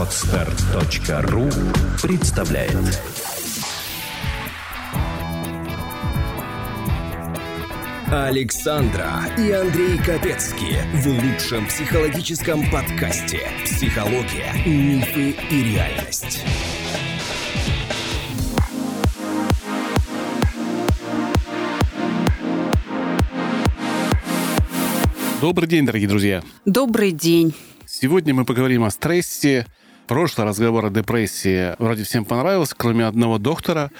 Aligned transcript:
Отстар.ру 0.00 1.50
представляет 2.00 2.74
Александра 8.10 9.10
и 9.36 9.50
Андрей 9.50 9.98
Капецки 9.98 10.78
в 10.94 11.06
лучшем 11.06 11.66
психологическом 11.66 12.62
подкасте 12.70 13.40
«Психология, 13.66 14.54
мифы 14.64 15.36
и 15.50 15.64
реальность». 15.64 16.46
Добрый 25.42 25.68
день, 25.68 25.84
дорогие 25.84 26.08
друзья. 26.08 26.42
Добрый 26.64 27.12
день. 27.12 27.54
Сегодня 27.84 28.32
мы 28.32 28.46
поговорим 28.46 28.84
о 28.84 28.90
стрессе. 28.90 29.66
Прошлый 30.10 30.44
разговор 30.44 30.86
о 30.86 30.90
депрессии 30.90 31.76
вроде 31.78 32.02
всем 32.02 32.24
понравился, 32.24 32.74
кроме 32.76 33.06
одного 33.06 33.38
доктора. 33.38 33.92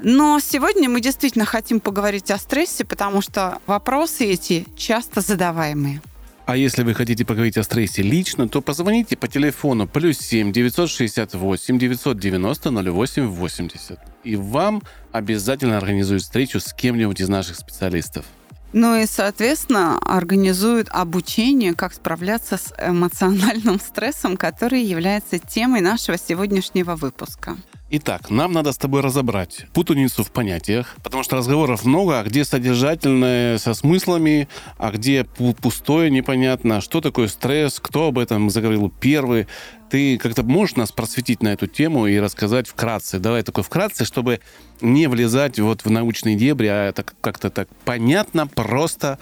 Но 0.00 0.40
сегодня 0.40 0.90
мы 0.90 1.00
действительно 1.00 1.44
хотим 1.44 1.78
поговорить 1.78 2.32
о 2.32 2.38
стрессе, 2.38 2.84
потому 2.84 3.22
что 3.22 3.58
вопросы 3.68 4.24
эти 4.24 4.66
часто 4.76 5.20
задаваемые. 5.20 6.02
А 6.46 6.56
если 6.56 6.82
вы 6.82 6.94
хотите 6.94 7.24
поговорить 7.24 7.56
о 7.58 7.62
стрессе 7.62 8.02
лично, 8.02 8.48
то 8.48 8.60
позвоните 8.60 9.16
по 9.16 9.28
телефону 9.28 9.86
плюс 9.86 10.18
7 10.18 10.50
968 10.50 11.78
990 11.78 12.70
08 12.92 13.26
80. 13.28 14.00
И 14.24 14.34
вам 14.34 14.82
обязательно 15.12 15.76
организуют 15.76 16.24
встречу 16.24 16.58
с 16.58 16.72
кем-нибудь 16.72 17.20
из 17.20 17.28
наших 17.28 17.54
специалистов. 17.54 18.24
Ну 18.72 18.96
и, 18.96 19.06
соответственно, 19.06 19.98
организуют 19.98 20.88
обучение, 20.90 21.74
как 21.74 21.92
справляться 21.92 22.56
с 22.56 22.72
эмоциональным 22.78 23.78
стрессом, 23.78 24.36
который 24.36 24.82
является 24.82 25.38
темой 25.38 25.80
нашего 25.80 26.16
сегодняшнего 26.16 26.96
выпуска. 26.96 27.56
Итак, 27.94 28.30
нам 28.30 28.52
надо 28.52 28.72
с 28.72 28.78
тобой 28.78 29.02
разобрать 29.02 29.66
путаницу 29.74 30.24
в 30.24 30.30
понятиях, 30.30 30.96
потому 31.04 31.22
что 31.22 31.36
разговоров 31.36 31.84
много, 31.84 32.20
а 32.20 32.24
где 32.24 32.42
содержательное 32.42 33.58
со 33.58 33.74
смыслами, 33.74 34.48
а 34.78 34.92
где 34.92 35.24
пустое 35.24 36.10
непонятно, 36.10 36.80
что 36.80 37.02
такое 37.02 37.28
стресс, 37.28 37.78
кто 37.80 38.06
об 38.06 38.18
этом 38.18 38.48
заговорил 38.48 38.88
первый. 38.88 39.46
Ты 39.90 40.16
как-то 40.16 40.42
можешь 40.42 40.76
нас 40.76 40.90
просветить 40.90 41.42
на 41.42 41.48
эту 41.48 41.66
тему 41.66 42.06
и 42.06 42.18
рассказать 42.18 42.66
вкратце? 42.66 43.18
Давай 43.18 43.42
такой 43.42 43.62
вкратце, 43.62 44.06
чтобы 44.06 44.40
не 44.80 45.06
влезать 45.06 45.58
вот 45.58 45.84
в 45.84 45.90
научные 45.90 46.34
дебри, 46.34 46.68
а 46.68 46.88
это 46.88 47.04
как-то 47.20 47.50
так 47.50 47.68
понятно, 47.84 48.46
просто 48.46 49.18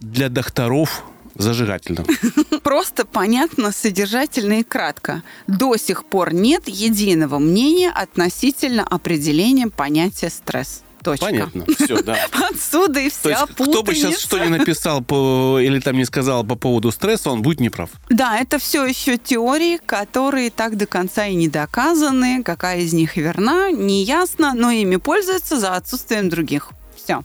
для 0.00 0.28
докторов 0.28 1.02
зажигательно. 1.38 2.04
Просто, 2.62 3.04
понятно, 3.04 3.72
содержательно 3.72 4.60
и 4.60 4.62
кратко. 4.62 5.22
До 5.46 5.76
сих 5.76 6.04
пор 6.04 6.34
нет 6.34 6.68
единого 6.68 7.38
мнения 7.38 7.90
относительно 7.90 8.84
определения 8.84 9.68
понятия 9.68 10.30
стресс. 10.30 10.82
Точка. 11.02 11.26
Понятно, 11.26 11.64
все, 11.78 12.02
да. 12.02 12.18
Отсюда 12.50 12.98
и 12.98 13.10
вся 13.10 13.22
То 13.22 13.28
есть, 13.28 13.42
кто 13.52 13.82
бы 13.84 13.94
сейчас 13.94 14.18
что 14.18 14.38
ни 14.38 14.48
написал 14.48 15.02
по, 15.02 15.60
или 15.60 15.78
там 15.78 15.96
не 15.96 16.04
сказал 16.04 16.42
по 16.42 16.56
поводу 16.56 16.90
стресса, 16.90 17.30
он 17.30 17.42
будет 17.42 17.60
неправ. 17.60 17.90
Да, 18.08 18.36
это 18.36 18.58
все 18.58 18.84
еще 18.84 19.16
теории, 19.16 19.76
которые 19.76 20.50
так 20.50 20.76
до 20.76 20.86
конца 20.86 21.26
и 21.26 21.36
не 21.36 21.46
доказаны. 21.48 22.42
Какая 22.42 22.80
из 22.80 22.92
них 22.92 23.16
верна, 23.16 23.70
не 23.70 24.02
ясно, 24.02 24.52
но 24.52 24.72
ими 24.72 24.96
пользуются 24.96 25.60
за 25.60 25.76
отсутствием 25.76 26.28
других. 26.28 26.70
Все. 26.96 27.22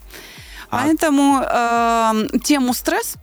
А... 0.70 0.84
Поэтому 0.84 1.42
э, 1.44 2.40
тему 2.44 2.76
стресс 2.76 3.16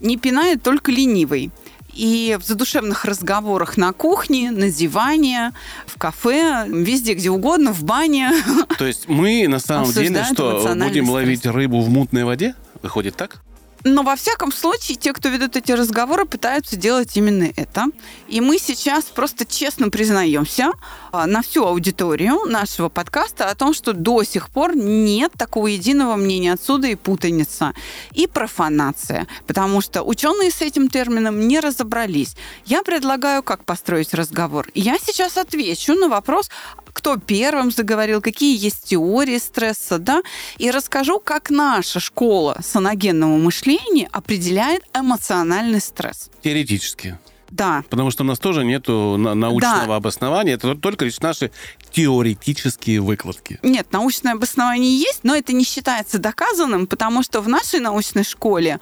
не 0.00 0.16
пинает 0.16 0.62
только 0.62 0.90
ленивый. 0.90 1.50
И 1.92 2.36
в 2.38 2.44
задушевных 2.44 3.06
разговорах 3.06 3.78
на 3.78 3.92
кухне, 3.94 4.50
на 4.50 4.70
диване, 4.70 5.52
в 5.86 5.98
кафе, 5.98 6.66
везде, 6.68 7.14
где 7.14 7.30
угодно, 7.30 7.72
в 7.72 7.84
бане. 7.84 8.32
То 8.78 8.86
есть 8.86 9.08
мы 9.08 9.48
на 9.48 9.58
самом 9.58 9.90
деле 9.90 10.24
что, 10.24 10.74
будем 10.74 11.08
ловить 11.08 11.46
рыбу 11.46 11.80
в 11.80 11.88
мутной 11.88 12.24
воде? 12.24 12.54
Выходит 12.82 13.16
так? 13.16 13.42
Но 13.88 14.02
во 14.02 14.16
всяком 14.16 14.50
случае, 14.50 14.96
те, 14.96 15.12
кто 15.12 15.28
ведут 15.28 15.54
эти 15.54 15.70
разговоры, 15.70 16.24
пытаются 16.24 16.74
делать 16.74 17.16
именно 17.16 17.48
это. 17.54 17.84
И 18.26 18.40
мы 18.40 18.58
сейчас 18.58 19.04
просто 19.04 19.46
честно 19.46 19.90
признаемся 19.90 20.72
а, 21.12 21.26
на 21.26 21.40
всю 21.40 21.64
аудиторию 21.64 22.46
нашего 22.46 22.88
подкаста 22.88 23.48
о 23.48 23.54
том, 23.54 23.72
что 23.72 23.92
до 23.92 24.24
сих 24.24 24.50
пор 24.50 24.74
нет 24.74 25.30
такого 25.38 25.68
единого 25.68 26.16
мнения 26.16 26.54
отсюда 26.54 26.88
и 26.88 26.96
путаница, 26.96 27.74
и 28.10 28.26
профанация. 28.26 29.28
Потому 29.46 29.80
что 29.80 30.02
ученые 30.02 30.50
с 30.50 30.62
этим 30.62 30.88
термином 30.88 31.46
не 31.46 31.60
разобрались. 31.60 32.34
Я 32.64 32.82
предлагаю, 32.82 33.44
как 33.44 33.64
построить 33.64 34.14
разговор. 34.14 34.66
Я 34.74 34.96
сейчас 34.98 35.36
отвечу 35.36 35.94
на 35.94 36.08
вопрос, 36.08 36.50
кто 36.96 37.18
первым 37.18 37.70
заговорил, 37.70 38.22
какие 38.22 38.56
есть 38.56 38.84
теории 38.84 39.36
стресса, 39.36 39.98
да, 39.98 40.22
и 40.56 40.70
расскажу, 40.70 41.20
как 41.20 41.50
наша 41.50 42.00
школа 42.00 42.58
саногенного 42.64 43.36
мышления 43.36 44.08
определяет 44.12 44.82
эмоциональный 44.94 45.82
стресс. 45.82 46.30
Теоретически. 46.42 47.18
Да. 47.50 47.84
Потому 47.90 48.10
что 48.10 48.24
у 48.24 48.26
нас 48.26 48.38
тоже 48.38 48.64
нет 48.64 48.88
научного 48.88 49.86
да. 49.86 49.96
обоснования, 49.96 50.54
это 50.54 50.74
только 50.74 51.04
лишь 51.04 51.20
наши 51.20 51.50
теоретические 51.92 53.00
выкладки. 53.00 53.58
Нет, 53.62 53.88
научное 53.92 54.32
обоснование 54.32 54.98
есть, 54.98 55.20
но 55.22 55.36
это 55.36 55.52
не 55.52 55.64
считается 55.64 56.18
доказанным, 56.18 56.86
потому 56.86 57.22
что 57.22 57.42
в 57.42 57.48
нашей 57.48 57.80
научной 57.80 58.24
школе 58.24 58.80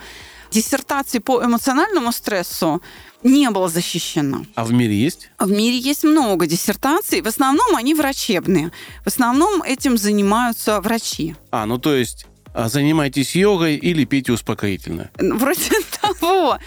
диссертации 0.52 1.18
по 1.18 1.44
эмоциональному 1.44 2.12
стрессу 2.12 2.80
не 3.24 3.50
было 3.50 3.68
защищено. 3.68 4.44
А 4.54 4.64
в 4.64 4.72
мире 4.72 4.94
есть? 4.94 5.30
В 5.38 5.50
мире 5.50 5.78
есть 5.78 6.04
много 6.04 6.46
диссертаций. 6.46 7.22
В 7.22 7.26
основном 7.26 7.74
они 7.74 7.94
врачебные. 7.94 8.70
В 9.02 9.08
основном 9.08 9.62
этим 9.62 9.96
занимаются 9.96 10.80
врачи. 10.80 11.34
А, 11.50 11.66
ну 11.66 11.78
то 11.78 11.94
есть 11.94 12.26
а, 12.52 12.68
занимайтесь 12.68 13.34
йогой 13.34 13.76
или 13.76 14.04
пейте 14.04 14.32
успокоительное. 14.32 15.10
Вроде 15.18 15.70
того. 16.00 16.58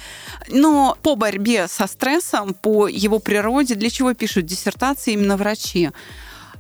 Но 0.50 0.98
по 1.04 1.16
борьбе 1.16 1.68
со 1.68 1.88
стрессом, 1.88 2.54
по 2.54 2.88
его 2.88 3.20
природе, 3.20 3.76
для 3.76 3.90
чего 3.90 4.14
пишут 4.14 4.46
диссертации 4.46 5.14
именно 5.14 5.38
врачи? 5.38 5.92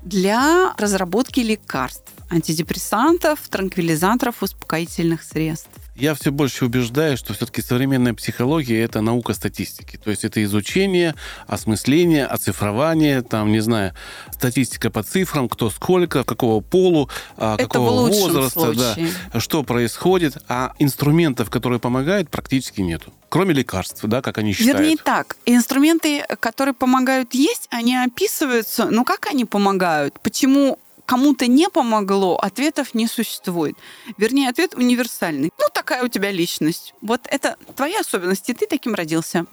Для 0.03 0.73
разработки 0.77 1.39
лекарств, 1.39 2.11
антидепрессантов, 2.29 3.39
транквилизаторов, 3.49 4.43
успокоительных 4.43 5.23
средств 5.23 5.69
я 5.97 6.13
все 6.13 6.31
больше 6.31 6.65
убеждаюсь, 6.65 7.19
что 7.19 7.33
все-таки 7.33 7.61
современная 7.61 8.13
психология 8.13 8.81
это 8.81 9.01
наука 9.01 9.33
статистики. 9.33 9.97
То 9.97 10.11
есть 10.11 10.23
это 10.23 10.43
изучение, 10.43 11.15
осмысление, 11.47 12.25
оцифрование, 12.25 13.21
там, 13.21 13.51
не 13.51 13.59
знаю, 13.59 13.93
статистика 14.31 14.89
по 14.89 15.03
цифрам, 15.03 15.49
кто 15.49 15.69
сколько, 15.69 16.23
какого 16.23 16.61
полу, 16.61 17.09
а, 17.35 17.55
это 17.55 17.63
какого 17.63 18.07
возраста, 18.07 18.73
да, 18.73 19.39
что 19.39 19.63
происходит, 19.63 20.37
а 20.47 20.73
инструментов, 20.79 21.49
которые 21.49 21.79
помогают, 21.79 22.29
практически 22.29 22.81
нету. 22.81 23.13
Кроме 23.29 23.53
лекарств, 23.53 23.99
да, 24.03 24.21
как 24.21 24.37
они 24.37 24.53
считают. 24.53 24.79
Вернее 24.79 24.97
так, 24.97 25.35
инструменты, 25.45 26.23
которые 26.39 26.73
помогают 26.73 27.33
есть, 27.33 27.67
они 27.71 27.95
описываются, 27.95 28.85
ну 28.85 29.03
как 29.03 29.27
они 29.27 29.45
помогают, 29.45 30.19
почему 30.21 30.79
кому-то 31.07 31.47
не 31.47 31.69
помогло, 31.69 32.35
ответов 32.35 32.93
не 32.93 33.07
существует. 33.07 33.75
Вернее, 34.17 34.49
ответ 34.49 34.75
универсальный. 34.75 35.49
Ну, 35.57 35.65
такая 35.73 36.03
у 36.03 36.09
тебя 36.09 36.31
личность. 36.31 36.93
Вот 37.01 37.21
это 37.31 37.55
твоя 37.75 38.01
особенность, 38.01 38.49
и 38.49 38.53
ты 38.53 38.67
таким 38.67 38.93
родился. 38.93 39.45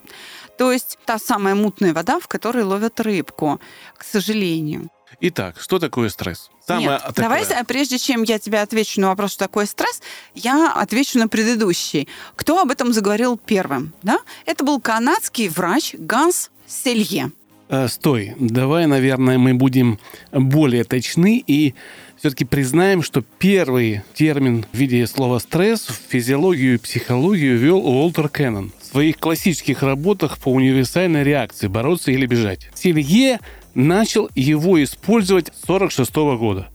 То 0.58 0.72
есть 0.72 0.98
та 1.06 1.18
самая 1.18 1.54
мутная 1.54 1.94
вода, 1.94 2.18
в 2.18 2.26
которой 2.26 2.64
ловят 2.64 3.00
рыбку, 3.00 3.60
к 3.96 4.04
сожалению. 4.04 4.90
Итак, 5.20 5.60
что 5.60 5.78
такое 5.78 6.08
стресс? 6.08 6.50
Самое 6.66 6.88
Нет, 6.88 7.02
такое... 7.02 7.22
давай, 7.22 7.44
а 7.44 7.64
прежде 7.64 7.98
чем 7.98 8.24
я 8.24 8.40
тебе 8.40 8.60
отвечу 8.60 9.00
на 9.00 9.08
вопрос, 9.08 9.32
что 9.32 9.44
такое 9.44 9.66
стресс, 9.66 10.02
я 10.34 10.72
отвечу 10.72 11.18
на 11.18 11.28
предыдущий. 11.28 12.08
Кто 12.34 12.60
об 12.60 12.70
этом 12.72 12.92
заговорил 12.92 13.38
первым? 13.38 13.94
Да? 14.02 14.18
Это 14.44 14.64
был 14.64 14.80
канадский 14.80 15.48
врач 15.48 15.94
Ганс 15.94 16.50
Селье. 16.66 17.30
Э, 17.68 17.88
стой, 17.88 18.34
давай, 18.38 18.86
наверное, 18.86 19.38
мы 19.38 19.54
будем 19.54 19.98
более 20.32 20.84
точны 20.84 21.42
и 21.46 21.74
все-таки 22.16 22.44
признаем, 22.44 23.02
что 23.02 23.22
первый 23.38 24.02
термин 24.14 24.66
в 24.72 24.76
виде 24.76 25.06
слова 25.06 25.38
«стресс» 25.38 25.86
в 25.86 25.98
физиологию 26.08 26.74
и 26.74 26.78
психологию 26.78 27.58
ввел 27.58 27.78
Уолтер 27.78 28.28
Кеннон 28.28 28.72
в 28.80 28.86
своих 28.86 29.18
классических 29.18 29.82
работах 29.82 30.38
по 30.38 30.48
универсальной 30.48 31.24
реакции 31.24 31.66
«бороться 31.66 32.12
или 32.12 32.26
бежать». 32.26 32.70
Селье 32.74 33.40
начал 33.74 34.30
его 34.34 34.82
использовать 34.82 35.46
с 35.48 35.64
1946 35.64 36.14
года. 36.38 36.68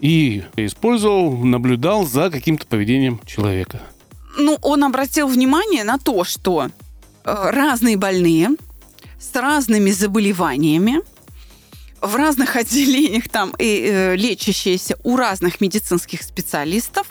И 0.00 0.44
использовал, 0.56 1.36
наблюдал 1.36 2.06
за 2.06 2.30
каким-то 2.30 2.66
поведением 2.66 3.20
человека. 3.26 3.82
Ну, 4.38 4.56
он 4.62 4.82
обратил 4.84 5.28
внимание 5.28 5.84
на 5.84 5.98
то, 5.98 6.24
что 6.24 6.66
э, 6.66 6.70
разные 7.24 7.98
больные 7.98 8.50
с 9.20 9.34
разными 9.34 9.90
заболеваниями, 9.90 11.02
в 12.00 12.16
разных 12.16 12.56
отделениях 12.56 13.28
там 13.28 13.54
и 13.58 13.84
э, 13.86 14.16
лечащиеся 14.16 14.96
у 15.04 15.16
разных 15.16 15.60
медицинских 15.60 16.22
специалистов 16.22 17.06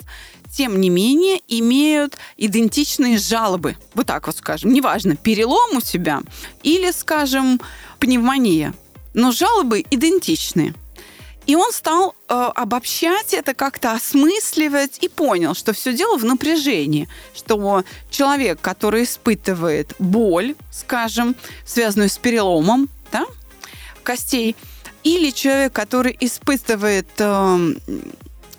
тем 0.52 0.80
не 0.80 0.90
менее 0.90 1.40
имеют 1.46 2.18
идентичные 2.36 3.18
жалобы. 3.18 3.76
Вот 3.94 4.06
так 4.06 4.26
вот 4.26 4.36
скажем. 4.36 4.72
Неважно, 4.72 5.14
перелом 5.14 5.76
у 5.76 5.80
тебя 5.80 6.22
или, 6.64 6.90
скажем, 6.90 7.60
пневмония. 8.00 8.74
Но 9.14 9.30
жалобы 9.30 9.84
идентичны. 9.90 10.74
И 11.50 11.56
он 11.56 11.72
стал 11.72 12.14
э, 12.28 12.34
обобщать 12.54 13.34
это, 13.34 13.54
как-то 13.54 13.90
осмысливать 13.90 14.98
и 15.00 15.08
понял, 15.08 15.56
что 15.56 15.72
все 15.72 15.92
дело 15.92 16.16
в 16.16 16.24
напряжении, 16.24 17.08
что 17.34 17.82
человек, 18.08 18.60
который 18.60 19.02
испытывает 19.02 19.92
боль, 19.98 20.54
скажем, 20.70 21.34
связанную 21.66 22.08
с 22.08 22.18
переломом 22.18 22.88
да, 23.10 23.26
костей, 24.04 24.54
или 25.02 25.30
человек, 25.32 25.72
который 25.72 26.16
испытывает 26.20 27.08
э, 27.18 27.74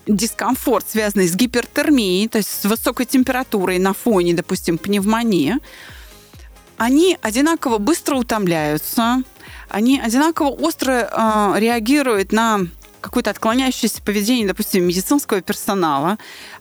дискомфорт, 0.06 0.86
связанный 0.90 1.30
с 1.30 1.36
гипертермией, 1.38 2.28
то 2.28 2.40
есть 2.40 2.50
с 2.50 2.66
высокой 2.66 3.06
температурой 3.06 3.80
на 3.80 3.94
фоне, 3.94 4.34
допустим, 4.34 4.78
пневмонии, 4.78 5.56
они 6.76 7.18
одинаково 7.22 7.78
быстро 7.78 8.18
утомляются, 8.18 9.24
они 9.70 9.98
одинаково 9.98 10.50
остро 10.50 11.10
э, 11.10 11.54
реагируют 11.58 12.34
на 12.34 12.68
какое-то 13.02 13.32
отклоняющееся 13.32 14.02
поведение, 14.02 14.48
допустим, 14.48 14.86
медицинского 14.86 15.42
персонала, 15.42 16.18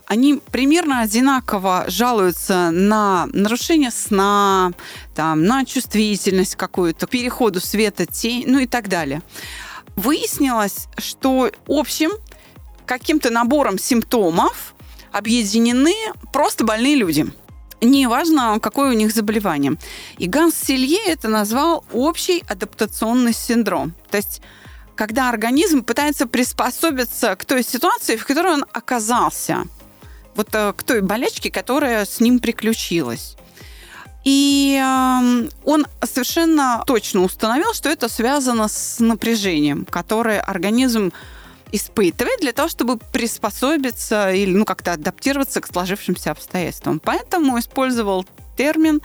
они 0.07 0.41
примерно 0.51 1.01
одинаково 1.01 1.85
жалуются 1.89 2.71
на 2.71 3.29
нарушение 3.33 3.91
сна, 3.91 4.73
там, 5.15 5.45
на 5.45 5.65
чувствительность 5.65 6.57
какую-то, 6.57 7.07
переходу 7.07 7.61
света, 7.61 8.07
тень, 8.07 8.45
ну 8.47 8.59
и 8.59 8.67
так 8.67 8.89
далее. 8.89 9.23
Выяснилось, 9.97 10.89
что 10.99 11.51
общим 11.69 12.11
каким-то 12.87 13.31
набором 13.31 13.79
симптомов 13.79 14.75
объединены 15.13 15.95
просто 16.33 16.65
больные 16.65 16.97
люди. 16.97 17.27
Неважно, 17.81 18.59
какое 18.61 18.91
у 18.91 18.95
них 18.95 19.13
заболевание. 19.13 19.77
И 20.19 20.27
Ганс 20.27 20.55
Селье 20.55 20.99
это 21.07 21.29
назвал 21.29 21.85
общий 21.93 22.43
адаптационный 22.49 23.33
синдром. 23.33 23.95
То 24.11 24.19
есть 24.19 24.43
когда 25.01 25.31
организм 25.31 25.83
пытается 25.83 26.27
приспособиться 26.27 27.35
к 27.35 27.47
той 27.47 27.63
ситуации, 27.63 28.17
в 28.17 28.27
которой 28.27 28.53
он 28.53 28.67
оказался. 28.71 29.65
Вот 30.35 30.49
э, 30.53 30.75
к 30.77 30.83
той 30.83 31.01
болячке, 31.01 31.51
которая 31.51 32.05
с 32.05 32.21
ним 32.21 32.39
приключилась. 32.39 33.35
И 34.25 34.79
э, 34.79 35.49
он 35.65 35.87
совершенно 36.03 36.85
точно 36.87 37.23
установил, 37.23 37.73
что 37.73 37.89
это 37.89 38.11
связано 38.11 38.69
с 38.69 39.01
напряжением, 39.01 39.87
которое 39.87 40.43
организм 40.43 41.15
испытывает 41.73 42.41
для 42.41 42.53
того, 42.53 42.69
чтобы 42.69 42.99
приспособиться 42.99 44.35
или 44.35 44.53
ну, 44.55 44.67
как-то 44.67 44.93
адаптироваться 44.93 45.63
к 45.63 45.67
сложившимся 45.67 46.33
обстоятельствам. 46.33 47.01
Поэтому 47.01 47.59
использовал 47.59 48.27
термин 48.59 49.01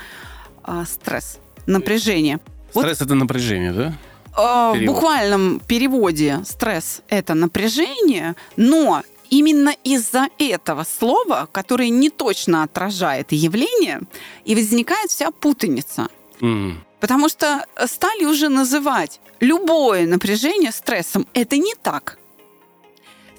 э, 0.68 0.83
стресс, 0.86 1.38
напряжение. 1.68 2.41
Стресс 2.71 3.00
вот, 3.00 3.01
это 3.01 3.15
напряжение, 3.15 3.71
да? 3.71 3.98
Э, 4.37 4.73
в 4.75 4.85
буквальном 4.85 5.59
переводе 5.59 6.41
стресс 6.45 7.01
это 7.09 7.33
напряжение, 7.33 8.35
но 8.57 9.03
именно 9.29 9.73
из-за 9.83 10.27
этого 10.37 10.83
слова, 10.83 11.47
которое 11.51 11.89
не 11.89 12.09
точно 12.09 12.63
отражает 12.63 13.31
явление, 13.31 14.01
и 14.43 14.55
возникает 14.55 15.09
вся 15.09 15.31
путаница. 15.31 16.07
Mm. 16.41 16.73
Потому 16.99 17.29
что 17.29 17.65
стали 17.85 18.25
уже 18.25 18.49
называть 18.49 19.19
любое 19.39 20.07
напряжение 20.07 20.71
стрессом. 20.71 21.27
Это 21.33 21.57
не 21.57 21.75
так. 21.75 22.17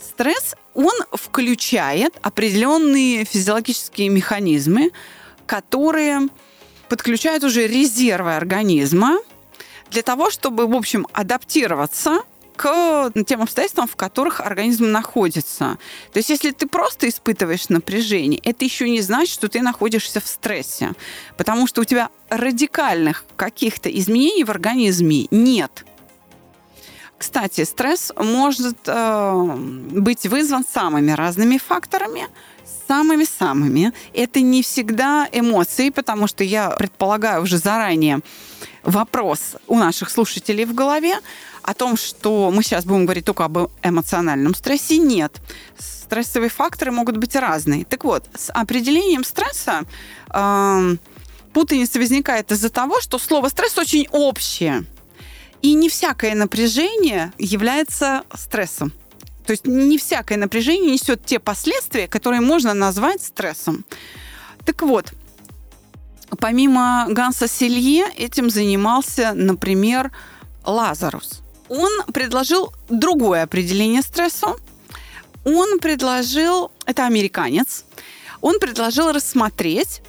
Стресс, 0.01 0.55
он 0.75 0.95
включает 1.13 2.15
определенные 2.23 3.25
физиологические 3.25 4.09
механизмы, 4.09 4.93
которые 5.47 6.29
подключают 6.89 7.45
уже 7.45 7.67
резервы 7.67 8.37
организма, 8.37 9.19
для 9.91 10.03
того, 10.03 10.31
чтобы, 10.31 10.67
в 10.67 10.75
общем, 10.75 11.07
адаптироваться 11.13 12.23
к 12.57 13.13
тем 13.27 13.43
обстоятельствам, 13.43 13.87
в 13.87 13.97
которых 13.97 14.41
организм 14.41 14.91
находится. 14.91 15.79
То 16.13 16.19
есть, 16.19 16.31
если 16.31 16.51
ты 16.51 16.67
просто 16.67 17.09
испытываешь 17.09 17.69
напряжение, 17.69 18.41
это 18.43 18.65
еще 18.65 18.89
не 18.89 19.03
значит, 19.03 19.35
что 19.35 19.49
ты 19.49 19.61
находишься 19.61 20.21
в 20.21 20.27
стрессе, 20.27 20.93
потому 21.37 21.67
что 21.67 21.83
у 21.83 21.85
тебя 21.85 22.09
радикальных 22.31 23.25
каких-то 23.37 23.91
изменений 23.91 24.45
в 24.45 24.51
организме 24.51 25.27
нет. 25.31 25.85
Кстати, 27.19 27.65
стресс 27.65 28.13
может 28.17 28.77
э, 28.87 29.45
быть 29.57 30.27
вызван 30.27 30.65
самыми 30.71 31.13
разными 31.13 31.57
факторами, 31.57 32.29
самыми-самыми. 32.89 33.93
Это 34.13 34.41
не 34.41 34.63
всегда 34.63 35.29
эмоции, 35.33 35.91
потому 35.91 36.27
что 36.27 36.45
я 36.45 36.71
предполагаю 36.71 37.43
уже 37.43 37.59
заранее, 37.59 38.21
вопрос 38.83 39.57
у 39.67 39.79
наших 39.79 40.11
слушателей 40.11 40.65
в 40.65 40.75
голове 40.75 41.19
о 41.63 41.75
том, 41.75 41.97
что 41.97 42.51
мы 42.53 42.63
сейчас 42.63 42.85
будем 42.85 43.05
говорить 43.05 43.25
только 43.25 43.45
об 43.45 43.71
эмоциональном 43.83 44.55
стрессе. 44.55 44.99
Нет. 44.99 45.41
Стрессовые 45.79 46.51
факторы 46.51 46.93
могут 46.93 47.17
быть 47.17 47.35
разные. 47.35 47.85
Так 47.85 48.05
вот, 48.05 48.25
с 48.35 48.51
определением 48.53 49.25
стресса 49.25 49.83
э, 50.33 50.97
путаница 51.53 51.99
возникает 51.99 52.53
из-за 52.53 52.71
того, 52.71 53.01
что 53.01 53.19
слово 53.19 53.49
стресс 53.49 53.77
очень 53.77 54.07
общее. 54.13 54.85
И 55.63 55.75
не 55.75 55.89
всякое 55.89 56.35
напряжение 56.37 57.33
является 57.39 58.23
стрессом. 58.35 58.93
То 59.47 59.53
есть 59.53 59.67
не 59.67 59.97
всякое 59.97 60.37
напряжение 60.37 60.93
несет 60.93 61.25
те 61.25 61.39
последствия, 61.39 62.09
которые 62.09 62.41
можно 62.41 62.75
назвать 62.75 63.23
стрессом. 63.23 63.85
Так 64.65 64.83
вот, 64.83 65.13
Помимо 66.41 67.07
Ганса 67.09 67.49
Селье 67.49 68.07
этим 68.17 68.51
занимался, 68.51 69.33
например, 69.33 70.11
Лазарус. 70.65 71.41
Он 71.69 71.91
предложил 72.13 72.73
другое 72.89 73.45
определение 73.45 74.03
стрессу. 74.03 74.57
Он 75.45 75.79
предложил, 75.79 76.73
это 76.85 77.07
американец, 77.07 77.85
он 78.41 78.59
предложил 78.59 79.13
рассмотреть 79.13 80.03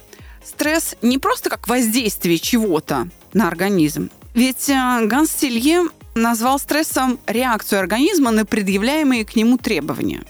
стресс 0.44 0.96
не 1.02 1.18
просто 1.18 1.50
как 1.50 1.68
воздействие 1.68 2.38
чего-то 2.38 3.08
на 3.32 3.46
организм. 3.46 4.10
Ведь 4.34 4.68
э, 4.68 5.06
Ганс 5.06 5.30
Селье 5.30 5.84
назвал 6.22 6.58
стрессом 6.58 7.18
реакцию 7.26 7.80
организма 7.80 8.30
на 8.30 8.44
предъявляемые 8.44 9.24
к 9.24 9.36
нему 9.36 9.58
требования. 9.58 10.24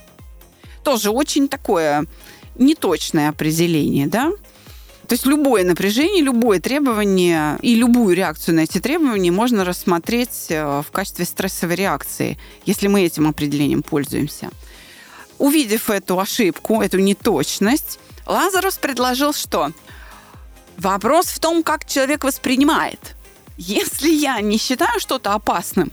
Тоже 0.85 1.11
очень 1.11 1.49
такое 1.49 2.06
неточное 2.56 3.29
определение, 3.29 4.06
да? 4.06 4.31
То 5.08 5.14
есть 5.14 5.25
любое 5.25 5.64
напряжение, 5.64 6.23
любое 6.23 6.61
требование 6.61 7.58
и 7.62 7.75
любую 7.75 8.14
реакцию 8.14 8.56
на 8.56 8.61
эти 8.61 8.79
требования 8.79 9.31
можно 9.31 9.64
рассмотреть 9.64 10.47
э, 10.50 10.83
в 10.87 10.90
качестве 10.92 11.25
стрессовой 11.25 11.76
реакции, 11.76 12.38
если 12.66 12.88
мы 12.88 13.02
этим 13.02 13.26
определением 13.26 13.83
пользуемся. 13.83 14.50
Увидев 15.38 15.88
эту 15.88 16.21
ошибку, 16.21 16.83
эту 16.83 16.99
неточность, 16.99 17.99
Лазарус 18.26 18.76
предложил 18.76 19.33
что? 19.33 19.73
Вопрос 20.76 21.26
в 21.26 21.38
том, 21.38 21.62
как 21.62 21.87
человек 21.87 22.25
воспринимает. 22.25 23.16
Если 23.59 24.09
я 24.11 24.41
не 24.41 24.57
считаю 24.57 25.00
что-то 25.00 25.35
опасным, 25.35 25.91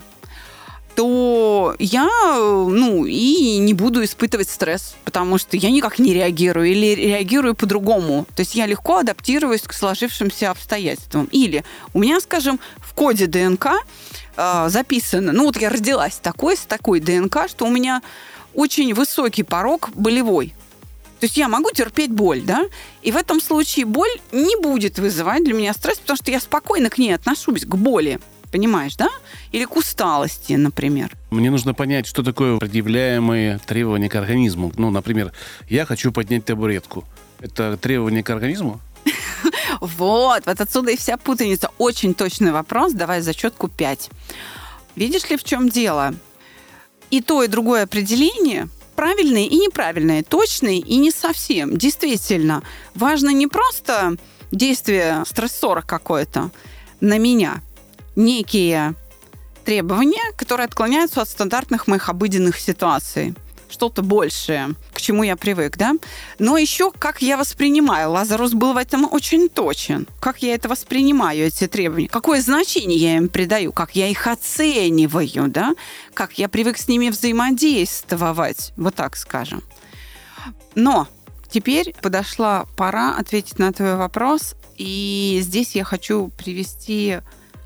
то 0.96 1.76
я, 1.80 2.08
ну, 2.38 3.06
и 3.06 3.58
не 3.58 3.74
буду 3.74 4.04
испытывать 4.04 4.50
стресс, 4.50 4.96
потому 5.04 5.40
что 5.40 5.58
я 5.58 5.72
никак 5.72 6.00
не 6.00 6.14
реагирую 6.14 6.68
или 6.68 6.96
реагирую 6.96 7.56
по-другому. 7.56 8.28
То 8.36 8.42
есть 8.42 8.56
я 8.56 8.68
легко 8.68 9.00
адаптируюсь 9.00 9.64
к 9.64 9.74
сложившимся 9.74 10.52
обстоятельствам. 10.52 11.26
Или 11.32 11.66
у 11.94 12.00
меня, 12.00 12.22
скажем, 12.22 12.60
в 12.78 12.94
коде 12.94 13.26
ДНК 13.26 13.72
э, 14.38 14.70
записано, 14.70 15.34
ну 15.34 15.46
вот 15.46 15.58
я 15.58 15.70
родилась 15.70 16.16
такой, 16.22 16.56
с 16.56 16.62
такой 16.62 17.00
ДНК, 17.00 17.50
что 17.50 17.66
у 17.66 17.70
меня 17.70 18.02
очень 18.54 18.94
высокий 18.94 19.44
порог 19.44 19.90
болевой. 19.96 20.54
То 21.20 21.26
есть 21.26 21.38
я 21.38 21.48
могу 21.48 21.72
терпеть 21.72 22.12
боль, 22.12 22.42
да? 22.42 22.66
И 23.02 23.12
в 23.12 23.18
этом 23.18 23.40
случае 23.40 23.86
боль 23.86 24.10
не 24.32 24.62
будет 24.62 25.00
вызывать 25.00 25.44
для 25.44 25.54
меня 25.54 25.74
стресс, 25.74 25.98
потому 25.98 26.18
что 26.18 26.32
я 26.32 26.40
спокойно 26.40 26.90
к 26.90 26.98
ней 26.98 27.14
отношусь, 27.14 27.66
к 27.66 27.76
боли 27.76 28.20
понимаешь, 28.52 28.96
да? 28.96 29.10
Или 29.52 29.66
к 29.66 29.76
усталости, 29.76 30.54
например. 30.54 31.12
Мне 31.30 31.52
нужно 31.52 31.74
понять, 31.74 32.08
что 32.08 32.24
такое 32.24 32.58
предъявляемые 32.58 33.60
требования 33.66 34.08
к 34.08 34.16
организму. 34.16 34.72
Ну, 34.78 34.92
например, 34.92 35.34
я 35.68 35.86
хочу 35.86 36.14
поднять 36.14 36.46
табуретку. 36.46 37.04
Это 37.42 37.76
требование 37.76 38.24
к 38.24 38.30
организму? 38.30 38.80
Вот, 39.82 40.46
вот 40.46 40.62
отсюда 40.62 40.92
и 40.92 40.98
вся 40.98 41.18
путаница. 41.18 41.70
Очень 41.78 42.14
точный 42.14 42.54
вопрос. 42.54 42.94
Давай 42.94 43.22
зачетку 43.22 43.68
5. 43.68 44.10
Видишь 44.96 45.30
ли, 45.30 45.36
в 45.36 45.44
чем 45.44 45.68
дело? 45.68 46.16
И 47.12 47.22
то, 47.22 47.44
и 47.44 47.48
другое 47.48 47.84
определение 47.84 48.70
правильные 48.96 49.48
и 49.48 49.58
неправильные, 49.58 50.24
точные 50.24 50.80
и 50.80 50.98
не 50.98 51.12
совсем. 51.12 51.78
Действительно, 51.78 52.64
важно 52.94 53.30
не 53.30 53.48
просто 53.48 54.18
действие 54.52 55.24
стрессора 55.28 55.82
какое-то 55.82 56.52
на 57.02 57.18
меня, 57.18 57.62
некие 58.16 58.96
требования, 59.66 60.32
которые 60.38 60.66
отклоняются 60.66 61.22
от 61.22 61.30
стандартных 61.30 61.88
моих 61.88 62.10
обыденных 62.10 62.60
ситуаций. 62.60 63.36
Что-то 63.70 64.02
большее, 64.02 64.76
к 64.94 65.02
чему 65.02 65.24
я 65.24 65.36
привык, 65.36 65.78
да. 65.78 65.94
Но 66.40 66.58
еще 66.58 66.92
как 66.92 67.22
я 67.22 67.38
воспринимаю. 67.38 68.12
Лазарус 68.12 68.54
был 68.54 68.74
в 68.74 68.78
этом 68.78 69.12
очень 69.12 69.50
точен. 69.50 70.08
Как 70.20 70.42
я 70.42 70.54
это 70.54 70.70
воспринимаю, 70.70 71.48
эти 71.48 71.68
требования. 71.68 72.08
Какое 72.08 72.42
значение 72.42 72.98
я 72.98 73.18
им 73.18 73.30
придаю, 73.30 73.72
как 73.72 73.96
я 73.96 74.08
их 74.08 74.28
оцениваю, 74.28 75.50
да. 75.50 75.76
Как 76.14 76.38
я 76.38 76.50
привык 76.50 76.78
с 76.78 76.88
ними 76.88 77.10
взаимодействовать, 77.10 78.74
вот 78.78 78.96
так 78.96 79.16
скажем. 79.16 79.64
Но 80.76 81.08
теперь 81.50 81.96
подошла 82.02 82.66
пора 82.76 83.16
ответить 83.18 83.60
на 83.60 83.72
твой 83.72 83.96
вопрос. 83.96 84.56
И 84.78 85.40
здесь 85.42 85.76
я 85.76 85.84
хочу 85.84 86.30
привести 86.38 87.20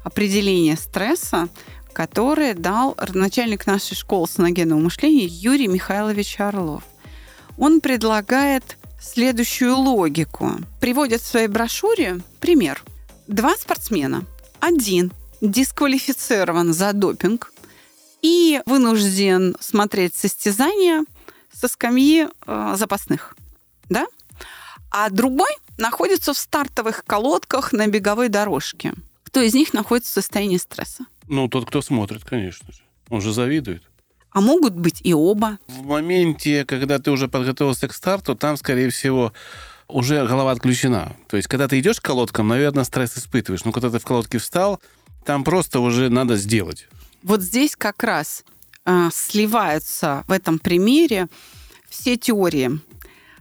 определение 0.03 0.77
стресса, 0.77 1.50
которое 1.93 2.53
дал 2.53 2.98
начальник 3.13 3.65
нашей 3.67 3.96
школы 3.96 4.27
саногенного 4.27 4.79
мышления 4.79 5.25
Юрий 5.25 5.67
Михайлович 5.67 6.39
Орлов. 6.39 6.84
Он 7.58 7.81
предлагает 7.81 8.77
следующую 9.01 9.75
логику. 9.77 10.51
Приводит 10.79 11.22
в 11.22 11.27
своей 11.27 11.48
брошюре 11.48 12.22
пример. 12.39 12.84
Два 13.27 13.55
спортсмена. 13.55 14.24
Один 14.60 15.12
дисквалифицирован 15.41 16.74
за 16.74 16.93
допинг 16.93 17.53
и 18.22 18.62
вынужден 18.65 19.55
смотреть 19.60 20.15
состязания 20.15 21.05
со 21.53 21.67
скамьи 21.67 22.27
э, 22.46 22.74
запасных. 22.77 23.36
Да? 23.89 24.05
А 24.91 25.10
другой 25.10 25.51
находится 25.77 26.34
в 26.34 26.38
стартовых 26.38 27.03
колодках 27.05 27.72
на 27.74 27.88
беговой 27.88 28.29
дорожке. 28.29 28.93
Кто 29.24 29.41
из 29.41 29.53
них 29.53 29.74
находится 29.74 30.12
в 30.12 30.13
состоянии 30.15 30.58
стресса? 30.58 31.05
Ну, 31.29 31.48
тот, 31.48 31.67
кто 31.67 31.81
смотрит, 31.81 32.25
конечно 32.25 32.74
же. 32.74 32.79
Он 33.09 33.21
же 33.21 33.31
завидует. 33.33 33.83
А 34.31 34.41
могут 34.41 34.74
быть 34.74 35.00
и 35.03 35.13
оба. 35.13 35.57
В 35.67 35.86
моменте, 35.86 36.65
когда 36.65 37.00
ты 37.00 37.12
уже 37.12 37.27
подготовился 37.27 37.88
к 37.88 37.93
старту, 37.93 38.36
там, 38.36 38.57
скорее 38.57 38.89
всего, 38.89 39.33
уже 39.88 40.25
голова 40.27 40.51
отключена. 40.51 41.15
То 41.27 41.38
есть, 41.38 41.48
когда 41.48 41.67
ты 41.67 41.79
идешь 41.79 42.00
к 42.00 42.03
колодкам, 42.03 42.48
наверное, 42.48 42.83
стресс 42.83 43.17
испытываешь. 43.17 43.63
Но 43.63 43.71
когда 43.71 43.89
ты 43.89 44.00
в 44.00 44.05
колодке 44.05 44.38
встал, 44.38 44.79
там 45.25 45.43
просто 45.43 45.79
уже 45.79 46.09
надо 46.09 46.36
сделать. 46.36 46.88
Вот 47.24 47.41
здесь 47.41 47.75
как 47.75 48.03
раз 48.03 48.43
э, 48.86 49.09
сливаются 49.12 50.24
в 50.27 50.31
этом 50.31 50.59
примере 50.59 51.27
все 51.89 52.17
теории 52.17 52.79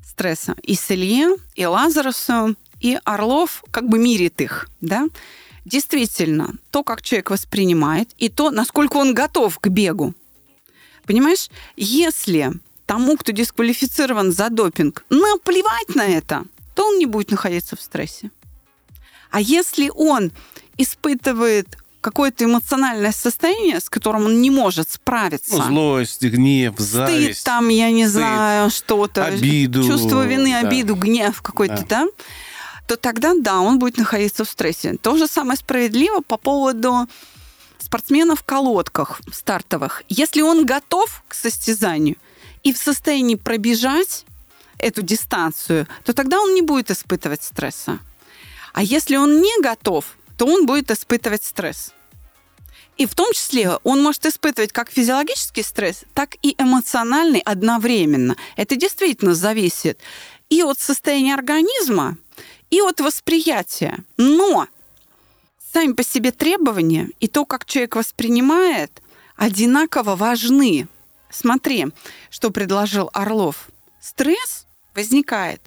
стресса. 0.05 0.57
И 0.63 0.75
Селье, 0.75 1.37
и 1.55 1.65
Лазарусу, 1.67 2.57
и 2.81 2.99
Орлов 3.05 3.63
как 3.71 3.89
бы 3.89 3.99
мирит 3.99 4.41
их, 4.41 4.69
да? 4.81 5.07
Действительно 5.69 6.55
то, 6.71 6.83
как 6.83 7.03
человек 7.03 7.31
воспринимает, 7.31 8.11
и 8.19 8.29
то, 8.29 8.51
насколько 8.51 8.97
он 8.97 9.15
готов 9.15 9.59
к 9.59 9.69
бегу. 9.69 10.15
Понимаешь, 11.07 11.49
если 11.77 12.53
тому, 12.87 13.17
кто 13.17 13.33
дисквалифицирован 13.33 14.33
за 14.33 14.51
допинг, 14.51 15.05
наплевать 15.11 15.95
на 15.95 16.07
это, 16.07 16.45
то 16.75 16.89
он 16.89 16.99
не 16.99 17.07
будет 17.07 17.31
находиться 17.31 17.77
в 17.77 17.81
стрессе. 17.81 18.31
А 19.31 19.41
если 19.41 19.91
он 19.95 20.33
испытывает 20.79 21.77
какое-то 22.01 22.45
эмоциональное 22.45 23.13
состояние, 23.13 23.81
с 23.81 23.91
которым 23.91 24.27
он 24.27 24.41
не 24.41 24.51
может 24.51 24.91
справиться. 24.91 25.57
Ну, 25.57 25.63
злость, 25.63 26.23
гнев, 26.23 26.75
зависть. 26.79 27.41
Стыд 27.41 27.45
там, 27.45 27.69
я 27.69 27.91
не 27.91 28.09
стыд, 28.09 28.23
знаю, 28.23 28.71
что-то. 28.71 29.25
Обиду. 29.25 29.85
Чувство 29.85 30.27
вины, 30.27 30.53
да. 30.53 30.69
обиду, 30.69 30.95
гнев 30.95 31.43
какой-то, 31.43 31.85
да? 31.89 32.05
да? 32.05 32.09
То 32.89 32.97
тогда, 32.97 33.35
да, 33.39 33.61
он 33.61 33.79
будет 33.79 33.99
находиться 33.99 34.45
в 34.45 34.49
стрессе. 34.49 34.97
То 34.97 35.19
же 35.19 35.27
самое 35.27 35.59
справедливо 35.59 36.21
по 36.21 36.39
поводу 36.39 37.07
спортсменов 37.79 38.41
в 38.41 38.45
колодках 38.45 39.21
стартовых. 39.31 40.03
Если 40.09 40.41
он 40.41 40.65
готов 40.65 41.23
к 41.29 41.35
состязанию 41.35 42.17
и 42.63 42.73
в 42.73 42.79
состоянии 42.79 43.35
пробежать 43.35 44.25
эту 44.79 45.03
дистанцию, 45.03 45.87
то 46.03 46.15
тогда 46.15 46.41
он 46.41 46.55
не 46.55 46.63
будет 46.63 46.91
испытывать 46.91 47.43
стресса. 47.43 47.99
А 48.73 48.83
если 48.83 49.17
он 49.17 49.43
не 49.43 49.61
готов, 49.61 50.17
то 50.39 50.47
он 50.47 50.65
будет 50.65 50.91
испытывать 50.91 51.45
стресс. 51.45 51.93
И 52.97 53.05
в 53.05 53.15
том 53.15 53.33
числе 53.35 53.77
он 53.85 54.03
может 54.03 54.25
испытывать 54.25 54.73
как 54.73 54.91
физиологический 54.91 55.63
стресс, 55.63 56.05
так 56.15 56.37
и 56.41 56.55
эмоциональный 56.57 57.41
одновременно. 57.41 58.37
Это 58.57 58.77
действительно 58.77 59.35
зависит 59.35 60.01
и 60.49 60.63
от 60.63 60.79
состояния 60.79 61.35
организма, 61.35 62.17
и 62.71 62.81
от 62.81 63.01
восприятия. 63.01 63.99
Но 64.17 64.67
сами 65.73 65.93
по 65.93 66.03
себе 66.03 66.33
требования 66.33 67.11
и 67.21 67.29
то, 67.29 67.45
как 67.45 67.65
человек 67.65 67.97
воспринимает, 67.97 69.03
одинаково 69.37 70.17
важны. 70.17 70.89
Смотри, 71.31 71.87
что 72.31 72.51
предложил 72.51 73.11
Орлов. 73.13 73.69
Стресс 74.01 74.67
возникает 74.95 75.61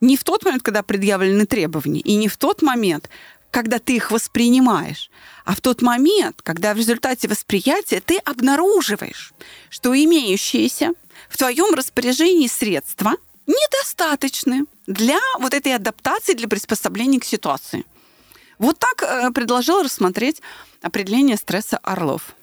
не 0.00 0.16
в 0.16 0.24
тот 0.24 0.44
момент, 0.44 0.62
когда 0.62 0.82
предъявлены 0.82 1.46
требования, 1.46 2.00
и 2.00 2.16
не 2.16 2.28
в 2.28 2.36
тот 2.36 2.62
момент, 2.62 3.08
когда 3.50 3.78
ты 3.78 3.94
их 3.94 4.10
воспринимаешь, 4.10 5.10
а 5.44 5.54
в 5.54 5.60
тот 5.60 5.82
момент, 5.82 6.40
когда 6.42 6.74
в 6.74 6.78
результате 6.78 7.28
восприятия 7.28 8.00
ты 8.00 8.16
обнаруживаешь, 8.18 9.32
что 9.68 9.94
имеющиеся 9.94 10.94
в 11.28 11.36
твоем 11.36 11.74
распоряжении 11.74 12.48
средства– 12.48 13.14
недостаточны 13.52 14.64
для 14.86 15.18
вот 15.38 15.54
этой 15.54 15.74
адаптации, 15.74 16.34
для 16.34 16.48
приспособления 16.48 17.20
к 17.20 17.24
ситуации. 17.24 17.84
Вот 18.58 18.78
так 18.78 19.02
э, 19.02 19.30
предложил 19.32 19.82
рассмотреть 19.82 20.42
определение 20.82 21.36
стресса 21.36 21.78
Орлов. 21.78 22.34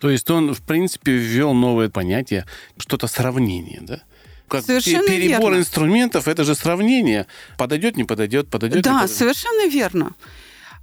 То 0.00 0.10
есть 0.10 0.30
он, 0.30 0.54
в 0.54 0.62
принципе, 0.62 1.12
ввел 1.12 1.54
новое 1.54 1.88
понятие, 1.88 2.46
что-то 2.78 3.06
сравнение, 3.06 3.80
да? 3.82 4.02
Как 4.48 4.64
совершенно 4.64 5.06
перебор 5.06 5.50
верно. 5.50 5.58
инструментов, 5.58 6.26
это 6.26 6.44
же 6.44 6.54
сравнение. 6.54 7.26
Подойдет, 7.58 7.96
не 7.96 8.04
подойдет, 8.04 8.48
подойдет. 8.48 8.82
Да, 8.82 8.90
не 8.90 8.96
подойдет. 8.96 9.16
совершенно 9.16 9.68
верно. 9.68 10.12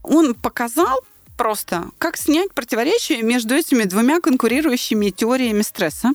Он 0.04 0.36
показал 0.36 1.04
просто, 1.36 1.86
как 1.98 2.18
снять 2.18 2.54
противоречие 2.54 3.24
между 3.24 3.56
этими 3.56 3.84
двумя 3.84 4.20
конкурирующими 4.20 5.10
теориями 5.10 5.64
стресса 5.64 6.12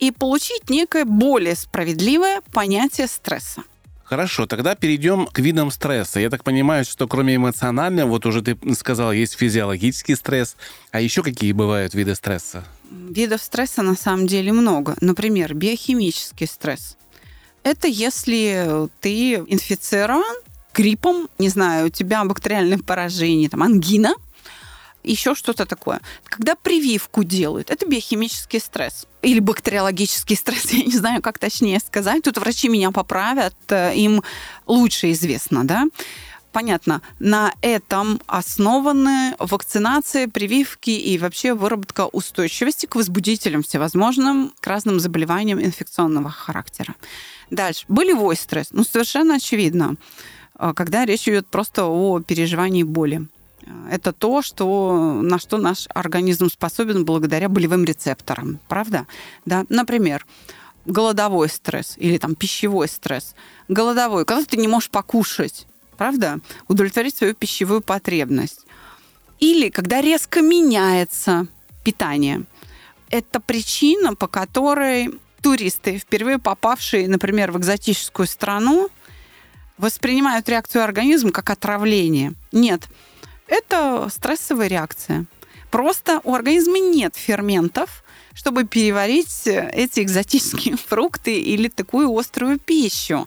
и 0.00 0.10
получить 0.10 0.70
некое 0.70 1.04
более 1.04 1.54
справедливое 1.54 2.40
понятие 2.52 3.06
стресса. 3.06 3.62
Хорошо, 4.02 4.46
тогда 4.46 4.74
перейдем 4.74 5.26
к 5.26 5.38
видам 5.38 5.70
стресса. 5.70 6.18
Я 6.18 6.30
так 6.30 6.42
понимаю, 6.42 6.84
что 6.84 7.06
кроме 7.06 7.36
эмоционального, 7.36 8.08
вот 8.08 8.26
уже 8.26 8.42
ты 8.42 8.58
сказал, 8.74 9.12
есть 9.12 9.34
физиологический 9.34 10.16
стресс. 10.16 10.56
А 10.90 11.00
еще 11.00 11.22
какие 11.22 11.52
бывают 11.52 11.94
виды 11.94 12.16
стресса? 12.16 12.64
Видов 12.90 13.40
стресса 13.40 13.82
на 13.82 13.94
самом 13.94 14.26
деле 14.26 14.52
много. 14.52 14.96
Например, 15.00 15.54
биохимический 15.54 16.48
стресс. 16.48 16.96
Это 17.62 17.86
если 17.86 18.88
ты 19.00 19.34
инфицирован 19.34 20.34
гриппом, 20.74 21.28
не 21.38 21.48
знаю, 21.48 21.86
у 21.86 21.90
тебя 21.90 22.24
бактериальное 22.24 22.78
поражение, 22.78 23.48
там, 23.48 23.62
ангина– 23.62 24.14
еще 25.02 25.34
что-то 25.34 25.66
такое. 25.66 26.00
Когда 26.24 26.54
прививку 26.54 27.24
делают, 27.24 27.70
это 27.70 27.86
биохимический 27.86 28.60
стресс. 28.60 29.06
Или 29.22 29.40
бактериологический 29.40 30.36
стресс, 30.36 30.70
я 30.72 30.84
не 30.84 30.92
знаю, 30.92 31.22
как 31.22 31.38
точнее 31.38 31.80
сказать. 31.80 32.22
Тут 32.22 32.38
врачи 32.38 32.68
меня 32.68 32.90
поправят, 32.90 33.54
э, 33.68 33.94
им 33.96 34.22
лучше 34.66 35.12
известно, 35.12 35.64
да. 35.64 35.86
Понятно, 36.52 37.00
на 37.20 37.54
этом 37.60 38.20
основаны 38.26 39.36
вакцинация, 39.38 40.26
прививки 40.26 40.90
и 40.90 41.16
вообще 41.16 41.54
выработка 41.54 42.06
устойчивости 42.06 42.86
к 42.86 42.96
возбудителям 42.96 43.62
всевозможным, 43.62 44.52
к 44.60 44.66
разным 44.66 44.98
заболеваниям 44.98 45.60
инфекционного 45.60 46.28
характера. 46.28 46.96
Дальше. 47.50 47.84
Болевой 47.86 48.34
стресс. 48.34 48.68
Ну, 48.72 48.82
совершенно 48.82 49.36
очевидно, 49.36 49.94
э, 50.58 50.72
когда 50.74 51.04
речь 51.04 51.28
идет 51.28 51.46
просто 51.46 51.84
о 51.84 52.20
переживании 52.20 52.82
боли. 52.82 53.28
Это 53.90 54.12
то, 54.12 54.42
что, 54.42 55.20
на 55.22 55.38
что 55.38 55.58
наш 55.58 55.86
организм 55.94 56.48
способен 56.48 57.04
благодаря 57.04 57.48
болевым 57.48 57.84
рецепторам. 57.84 58.60
Правда? 58.68 59.06
Да? 59.44 59.64
Например, 59.68 60.26
голодовой 60.86 61.48
стресс 61.48 61.94
или 61.96 62.18
там 62.18 62.34
пищевой 62.34 62.88
стресс. 62.88 63.34
Голодовой, 63.68 64.24
когда 64.24 64.44
ты 64.44 64.56
не 64.56 64.68
можешь 64.68 64.90
покушать, 64.90 65.66
правда? 65.96 66.40
Удовлетворить 66.68 67.16
свою 67.16 67.34
пищевую 67.34 67.80
потребность. 67.80 68.66
Или 69.38 69.70
когда 69.70 70.00
резко 70.00 70.42
меняется 70.42 71.46
питание. 71.82 72.44
Это 73.08 73.40
причина, 73.40 74.14
по 74.14 74.28
которой 74.28 75.10
туристы, 75.42 75.98
впервые 75.98 76.38
попавшие, 76.38 77.08
например, 77.08 77.50
в 77.50 77.58
экзотическую 77.58 78.26
страну, 78.26 78.90
воспринимают 79.78 80.48
реакцию 80.48 80.84
организма 80.84 81.32
как 81.32 81.50
отравление. 81.50 82.34
Нет, 82.52 82.82
это 83.50 84.08
стрессовая 84.14 84.68
реакция. 84.68 85.26
Просто 85.70 86.20
у 86.24 86.34
организма 86.34 86.78
нет 86.78 87.14
ферментов, 87.16 88.02
чтобы 88.34 88.64
переварить 88.64 89.46
эти 89.46 90.00
экзотические 90.00 90.76
фрукты 90.88 91.38
или 91.38 91.68
такую 91.68 92.16
острую 92.16 92.58
пищу 92.58 93.26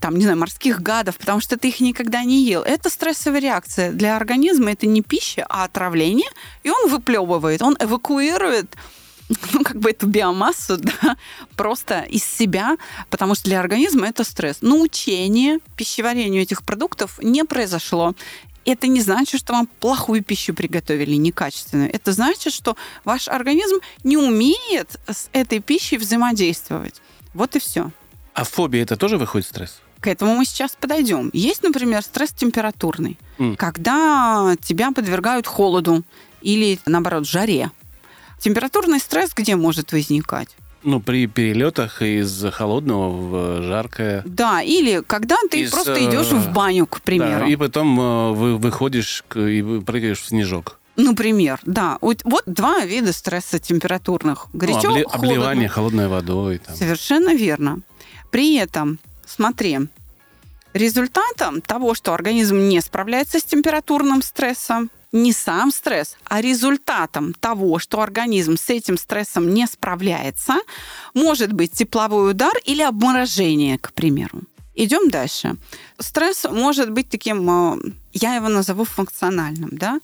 там, 0.00 0.16
не 0.16 0.24
знаю, 0.24 0.36
морских 0.36 0.82
гадов, 0.82 1.16
потому 1.16 1.40
что 1.40 1.56
ты 1.56 1.68
их 1.68 1.78
никогда 1.78 2.24
не 2.24 2.44
ел. 2.44 2.62
Это 2.62 2.90
стрессовая 2.90 3.40
реакция. 3.40 3.92
Для 3.92 4.16
организма 4.16 4.72
это 4.72 4.84
не 4.88 5.00
пища, 5.00 5.46
а 5.48 5.62
отравление, 5.62 6.28
и 6.64 6.70
он 6.70 6.90
выплевывает, 6.90 7.62
он 7.62 7.76
эвакуирует 7.78 8.76
ну, 9.52 9.62
как 9.62 9.76
бы 9.76 9.90
эту 9.90 10.06
биомассу, 10.06 10.76
да, 11.02 11.16
просто 11.56 12.00
из 12.00 12.24
себя, 12.24 12.76
потому 13.10 13.34
что 13.34 13.44
для 13.44 13.60
организма 13.60 14.08
это 14.08 14.24
стресс. 14.24 14.58
Научение 14.60 15.60
пищеварению 15.76 16.42
этих 16.42 16.64
продуктов 16.64 17.18
не 17.22 17.44
произошло. 17.44 18.14
Это 18.64 18.86
не 18.86 19.00
значит, 19.00 19.40
что 19.40 19.52
вам 19.52 19.66
плохую 19.80 20.22
пищу 20.22 20.54
приготовили, 20.54 21.16
некачественную. 21.16 21.92
Это 21.92 22.12
значит, 22.12 22.52
что 22.52 22.76
ваш 23.04 23.28
организм 23.28 23.80
не 24.04 24.16
умеет 24.16 25.00
с 25.08 25.28
этой 25.32 25.60
пищей 25.60 25.98
взаимодействовать. 25.98 27.00
Вот 27.34 27.56
и 27.56 27.58
все. 27.58 27.90
А 28.34 28.44
фобия 28.44 28.82
это 28.82 28.96
тоже 28.96 29.18
выходит 29.18 29.46
стресс? 29.46 29.80
К 30.00 30.08
этому 30.08 30.34
мы 30.36 30.44
сейчас 30.44 30.72
подойдем. 30.78 31.30
Есть, 31.32 31.62
например, 31.62 32.02
стресс 32.02 32.32
температурный, 32.32 33.18
mm. 33.38 33.56
когда 33.56 34.56
тебя 34.60 34.90
подвергают 34.90 35.46
холоду 35.46 36.02
или, 36.40 36.78
наоборот, 36.86 37.26
жаре. 37.26 37.70
Температурный 38.40 38.98
стресс 38.98 39.32
где 39.34 39.54
может 39.54 39.92
возникать? 39.92 40.48
Ну, 40.84 41.00
при 41.00 41.26
перелетах 41.26 42.02
из 42.02 42.44
холодного 42.52 43.10
в 43.10 43.62
жаркое. 43.62 44.22
Да, 44.26 44.62
или 44.62 45.02
когда 45.06 45.36
ты 45.50 45.60
из, 45.60 45.70
просто 45.70 46.04
идешь 46.04 46.32
в 46.32 46.52
баню, 46.52 46.86
к 46.86 47.00
примеру. 47.02 47.40
Да, 47.40 47.46
и 47.46 47.56
потом 47.56 48.00
э, 48.00 48.32
вы 48.32 48.56
выходишь 48.56 49.24
и 49.34 49.82
прыгаешь 49.86 50.20
в 50.20 50.26
снежок. 50.26 50.78
Например, 50.96 51.58
да. 51.64 51.98
Вот 52.00 52.22
два 52.46 52.80
вида 52.80 53.12
стресса 53.12 53.58
температурных. 53.58 54.48
Горячо, 54.52 54.90
ну, 54.90 54.96
обли- 54.98 55.04
Обливание 55.10 55.68
холодной 55.68 56.08
водой. 56.08 56.58
Там. 56.58 56.76
Совершенно 56.76 57.34
верно. 57.34 57.80
При 58.30 58.56
этом, 58.56 58.98
смотри, 59.24 59.78
результатом 60.74 61.60
того, 61.60 61.94
что 61.94 62.12
организм 62.14 62.68
не 62.68 62.80
справляется 62.80 63.38
с 63.38 63.44
температурным 63.44 64.22
стрессом, 64.22 64.90
не 65.12 65.32
сам 65.32 65.70
стресс, 65.70 66.16
а 66.24 66.40
результатом 66.40 67.34
того, 67.34 67.78
что 67.78 68.00
организм 68.00 68.56
с 68.56 68.70
этим 68.70 68.96
стрессом 68.96 69.52
не 69.52 69.66
справляется, 69.66 70.54
может 71.14 71.52
быть 71.52 71.72
тепловой 71.72 72.30
удар 72.30 72.54
или 72.64 72.82
обморожение, 72.82 73.78
к 73.78 73.92
примеру. 73.92 74.42
Идем 74.74 75.10
дальше. 75.10 75.56
Стресс 75.98 76.44
может 76.50 76.90
быть 76.90 77.10
таким, 77.10 77.48
э, 77.50 77.92
я 78.14 78.36
его 78.36 78.48
назову 78.48 78.84
функциональным, 78.84 79.68
да? 79.72 80.00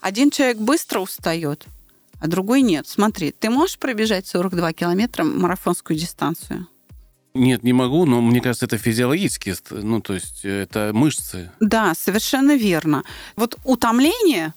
Один 0.00 0.30
человек 0.30 0.58
быстро 0.58 1.00
устает, 1.00 1.66
а 2.20 2.26
другой 2.26 2.62
нет. 2.62 2.88
Смотри, 2.88 3.30
ты 3.30 3.48
можешь 3.48 3.78
пробежать 3.78 4.26
42 4.26 4.72
километра 4.72 5.22
марафонскую 5.22 5.96
дистанцию? 5.96 6.66
Нет, 7.38 7.64
не 7.64 7.72
могу, 7.72 8.06
но 8.06 8.20
мне 8.20 8.40
кажется, 8.40 8.66
это 8.66 8.78
физиологически, 8.78 9.54
ну, 9.70 10.00
то 10.00 10.14
есть 10.14 10.44
э, 10.44 10.62
это 10.62 10.90
мышцы. 10.94 11.50
Да, 11.60 11.94
совершенно 11.94 12.56
верно. 12.56 13.04
Вот 13.36 13.56
утомление 13.64 14.52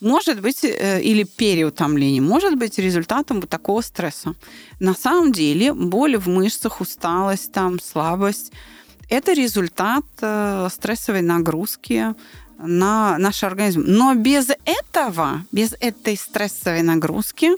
может 0.00 0.40
быть, 0.40 0.64
э, 0.64 1.00
или 1.00 1.22
переутомление, 1.24 2.20
может 2.20 2.56
быть 2.56 2.78
результатом 2.78 3.40
вот 3.40 3.48
такого 3.48 3.80
стресса. 3.80 4.34
На 4.80 4.94
самом 4.94 5.32
деле 5.32 5.72
боль 5.72 6.16
в 6.16 6.28
мышцах, 6.28 6.80
усталость, 6.80 7.52
там, 7.52 7.80
слабость– 7.80 8.52
это 9.08 9.32
результат 9.32 10.04
э, 10.20 10.68
стрессовой 10.70 11.22
нагрузки 11.22 12.14
на 12.58 13.18
наш 13.18 13.42
организм. 13.44 13.84
Но 13.86 14.14
без 14.14 14.50
этого, 14.64 15.44
без 15.52 15.74
этой 15.80 16.16
стрессовой 16.16 16.82
нагрузки 16.82 17.50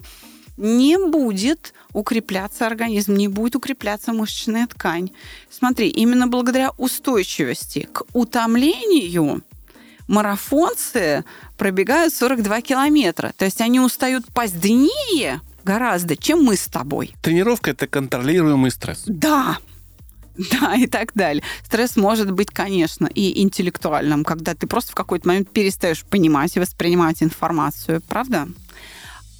не 0.56 0.98
будет 0.98 1.74
укрепляться 1.92 2.66
организм, 2.66 3.14
не 3.14 3.28
будет 3.28 3.56
укрепляться 3.56 4.12
мышечная 4.12 4.66
ткань. 4.66 5.10
Смотри, 5.50 5.88
именно 5.88 6.26
благодаря 6.26 6.70
устойчивости 6.76 7.88
к 7.92 8.02
утомлению 8.12 9.42
марафонцы 10.08 11.24
пробегают 11.56 12.14
42 12.14 12.60
километра. 12.62 13.32
То 13.36 13.44
есть 13.44 13.60
они 13.60 13.80
устают 13.80 14.26
позднее 14.26 15.40
гораздо, 15.64 16.16
чем 16.16 16.44
мы 16.44 16.56
с 16.56 16.66
тобой. 16.66 17.14
Тренировка– 17.22 17.70
это 17.72 17.86
контролируемый 17.86 18.70
стресс. 18.70 19.02
Да, 19.06 19.58
да, 20.36 20.74
и 20.76 20.86
так 20.86 21.12
далее. 21.14 21.42
Стресс 21.64 21.96
может 21.96 22.30
быть, 22.30 22.50
конечно, 22.50 23.06
и 23.06 23.42
интеллектуальным, 23.42 24.24
когда 24.24 24.54
ты 24.54 24.66
просто 24.66 24.92
в 24.92 24.94
какой-то 24.94 25.26
момент 25.28 25.50
перестаешь 25.50 26.04
понимать 26.04 26.56
и 26.56 26.60
воспринимать 26.60 27.22
информацию, 27.22 28.00
правда? 28.06 28.48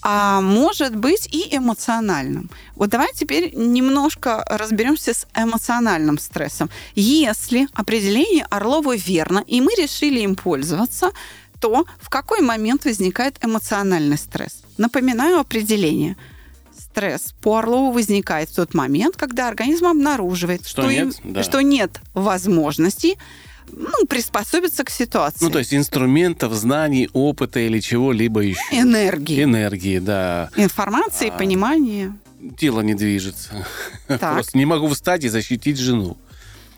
А 0.09 0.41
может 0.41 0.95
быть 0.95 1.27
и 1.33 1.49
эмоциональным. 1.51 2.49
Вот 2.77 2.91
давай 2.91 3.09
теперь 3.13 3.53
немножко 3.57 4.45
разберемся 4.47 5.13
с 5.13 5.27
эмоциональным 5.35 6.19
стрессом. 6.19 6.71
Если 6.95 7.67
определение 7.75 8.47
Орлова 8.49 8.95
верно, 8.95 9.43
и 9.45 9.61
мы 9.61 9.73
решили 9.77 10.21
им 10.21 10.37
пользоваться, 10.37 11.11
то 11.61 11.87
в 12.01 12.09
какой 12.09 12.41
момент 12.41 12.85
возникает 12.85 13.45
эмоциональный 13.45 14.17
стресс? 14.17 14.63
Напоминаю 14.79 15.41
определение. 15.41 16.17
Стресс 16.79 17.35
по 17.43 17.59
Орлову 17.59 17.91
возникает 17.91 18.49
в 18.51 18.55
тот 18.55 18.75
момент, 18.75 19.17
когда 19.17 19.49
организм 19.49 19.87
обнаруживает, 19.87 20.69
что, 20.69 20.83
что, 20.83 20.93
нет, 20.93 21.17
им, 21.25 21.33
да. 21.33 21.43
что 21.43 21.61
нет 21.63 22.01
возможности 22.15 23.19
ну, 23.73 24.07
приспособиться 24.09 24.85
к 24.85 24.91
ситуации. 24.91 25.45
Ну, 25.45 25.51
то 25.51 25.59
есть 25.59 25.75
инструментов, 25.75 26.53
знаний, 26.53 27.09
опыта 27.13 27.61
или 27.61 27.81
чего-либо 27.81 28.41
еще. 28.41 28.61
Энергии. 28.73 29.43
Энергии, 29.43 29.99
да. 29.99 30.51
Информации, 30.57 31.29
а, 31.29 31.37
понимания. 31.37 32.17
Тело 32.59 32.81
не 32.81 32.95
движется. 32.95 33.67
Так. 34.07 34.21
Просто 34.35 34.57
не 34.57 34.67
могу 34.67 34.89
встать 34.89 35.25
и 35.25 35.29
защитить 35.29 35.79
жену. 35.79 36.17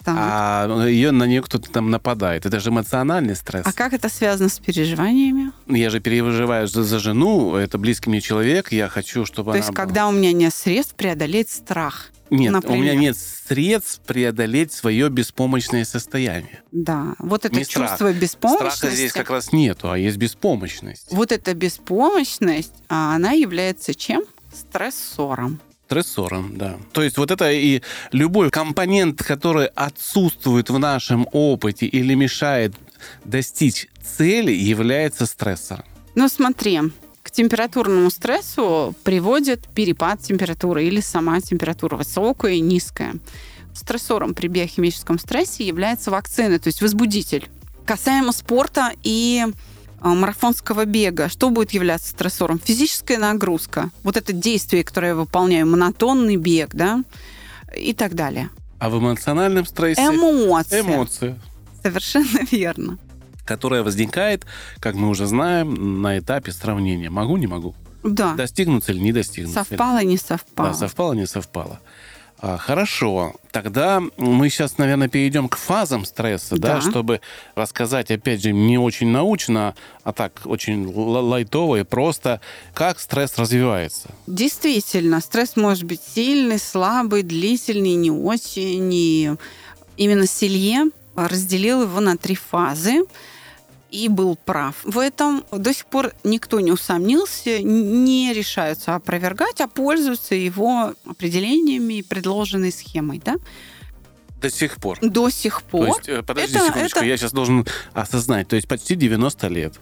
Так. 0.05 0.17
А 0.19 0.87
ее 0.87 1.11
на 1.11 1.25
нее 1.25 1.43
кто-то 1.43 1.71
там 1.71 1.91
нападает. 1.91 2.47
Это 2.47 2.61
же 2.61 2.71
эмоциональный 2.71 3.37
стресс. 3.37 3.67
А 3.67 3.73
как 3.73 3.93
это 3.93 4.09
связано 4.09 4.49
с 4.49 4.59
переживаниями? 4.59 5.53
Я 5.67 5.91
же 5.91 6.01
переживаю 6.01 6.69
за, 6.69 6.83
за 6.83 6.99
жену, 6.99 7.57
это 7.57 7.79
близкий 7.79 8.11
мне 8.11 8.21
человек, 8.21 8.73
я 8.73 8.89
хочу, 8.89 9.25
чтобы 9.25 9.53
То 9.53 9.59
она... 9.59 9.59
есть, 9.59 9.75
когда 9.75 10.09
у 10.09 10.13
меня 10.13 10.33
нет 10.33 10.55
средств 10.55 10.95
преодолеть 10.95 11.51
страх. 11.51 12.11
Нет, 12.31 12.53
например. 12.53 12.79
у 12.79 12.83
меня 12.83 12.95
нет 12.95 13.17
средств 13.17 14.01
преодолеть 14.07 14.73
свое 14.73 15.09
беспомощное 15.09 15.85
состояние. 15.85 16.63
Да, 16.73 17.15
вот 17.19 17.45
это 17.45 17.57
не 17.57 17.65
чувство 17.65 17.95
страх. 17.95 18.17
беспомощности. 18.17 18.77
Страха 18.77 18.95
здесь 18.95 19.13
как 19.13 19.31
раз 19.31 19.53
нету, 19.53 19.91
а 19.91 19.99
есть 19.99 20.19
беспомощность. 20.19 21.07
Вот 21.11 21.33
эта 21.33 21.55
беспомощность, 21.55 22.75
а 22.89 23.15
она 23.15 23.33
является 23.33 23.95
чем? 23.95 24.25
Стрессором. 24.53 25.61
Стрессором, 25.88 26.59
да. 26.59 26.77
То 26.92 27.03
есть 27.03 27.16
вот 27.16 27.31
это 27.31 27.51
и 27.51 27.81
любой 28.12 28.51
компонент, 28.51 29.22
который 29.22 29.68
отсутствует 29.68 30.68
в 30.68 30.79
нашем 30.79 31.27
опыте 31.33 31.87
или 31.87 32.12
мешает 32.12 32.74
достичь 33.24 33.88
цели, 34.03 34.53
является 34.53 35.24
стрессором. 35.24 35.87
Ну 36.14 36.29
смотри, 36.29 36.79
к 37.22 37.31
температурному 37.31 38.11
стрессу 38.11 38.94
приводит 39.03 39.66
перепад 39.68 40.20
температуры 40.20 40.85
или 40.85 41.01
сама 41.01 41.40
температура 41.40 41.96
высокая 41.96 42.53
и 42.53 42.61
низкая. 42.61 43.14
Стрессором 43.72 44.35
при 44.35 44.48
биохимическом 44.48 45.18
стрессе 45.18 45.66
является 45.66 46.11
вакцина, 46.11 46.59
то 46.59 46.66
есть 46.66 46.83
возбудитель. 46.83 47.48
Касаемо 47.87 48.33
спорта 48.33 48.92
и 49.03 49.46
марафонского 50.01 50.85
бега, 50.85 51.29
что 51.29 51.51
будет 51.51 51.73
являться 51.73 52.11
стрессором? 52.11 52.59
Физическая 52.59 53.19
нагрузка. 53.19 53.91
Вот 54.03 54.17
это 54.17 54.33
действие, 54.33 54.85
которое 54.85 55.09
я 55.09 55.15
выполняю, 55.15 55.67
монотонный 55.67 56.37
бег, 56.37 56.71
да, 56.73 57.03
и 57.77 57.93
так 57.93 58.15
далее. 58.15 58.51
А 58.79 58.91
в 58.91 58.99
эмоциональном 58.99 59.67
стрессе? 59.67 60.03
Эмоции. 60.03 60.81
Эмоции. 60.81 61.41
Совершенно 61.83 62.41
верно 62.51 62.99
которая 63.49 63.83
возникает, 63.83 64.45
как 64.79 64.95
мы 64.95 65.09
уже 65.09 65.25
знаем, 65.25 66.03
на 66.03 66.19
этапе 66.19 66.53
сравнения. 66.53 67.09
Могу, 67.09 67.39
не 67.39 67.47
могу. 67.47 67.75
Да. 68.05 68.35
Достигнуться 68.35 68.93
или 68.93 69.01
не 69.01 69.13
достигнуться. 69.13 69.65
Совпало, 69.65 70.05
не 70.05 70.19
совпало. 70.19 70.69
Да, 70.69 70.75
совпало, 70.75 71.15
не 71.15 71.27
совпало. 71.27 71.81
А, 72.40 72.57
хорошо. 72.57 73.35
Тогда 73.51 74.01
мы 74.16 74.48
сейчас, 74.48 74.79
наверное, 74.79 75.09
перейдем 75.09 75.48
к 75.48 75.57
фазам 75.57 76.05
стресса, 76.05 76.57
да. 76.57 76.77
да, 76.77 76.81
чтобы 76.81 77.20
рассказать, 77.57 78.11
опять 78.11 78.42
же, 78.42 78.53
не 78.53 78.79
очень 78.79 79.09
научно, 79.09 79.74
а 80.05 80.12
так 80.12 80.42
очень 80.44 80.87
лайтово 80.87 81.77
и 81.81 81.83
просто, 81.83 82.40
как 82.74 83.01
стресс 83.01 83.37
развивается. 83.37 84.11
Действительно, 84.27 85.20
стресс 85.20 85.57
может 85.57 85.85
быть 85.85 86.01
сильный, 86.14 86.59
слабый, 86.59 87.22
длительный, 87.22 87.94
не 87.94 88.12
очень. 88.12 88.90
И 88.92 89.33
именно 89.96 90.27
Селье 90.27 90.90
разделил 91.16 91.83
его 91.83 91.98
на 91.98 92.16
три 92.16 92.37
фазы 92.37 93.03
и 93.90 94.09
был 94.09 94.37
прав. 94.37 94.77
В 94.85 94.98
этом 94.98 95.44
до 95.51 95.72
сих 95.72 95.87
пор 95.87 96.12
никто 96.24 96.61
не 96.61 96.72
усомнился, 96.72 97.62
не 97.62 98.33
решаются 98.33 98.94
опровергать, 98.94 99.61
а 99.61 99.68
пользуются 99.68 100.35
его 100.35 100.94
определениями 101.07 101.94
и 101.94 102.03
предложенной 102.03 102.72
схемой. 102.72 103.20
Да? 103.24 103.37
До 104.40 104.51
сих 104.51 104.77
пор. 104.77 104.98
До 105.01 105.31
сих 105.31 105.62
пор. 105.62 105.87
То 105.87 105.96
есть, 105.96 106.09
э, 106.09 106.22
подожди 106.22 106.57
это, 106.57 106.66
секундочку, 106.66 106.98
это... 107.01 107.09
я 107.09 107.16
сейчас 107.16 107.33
должен 107.33 107.66
осознать. 107.92 108.48
То 108.48 108.57
есть 108.57 108.68
почти 108.68 108.94
90 108.94 109.48
лет 109.48 109.81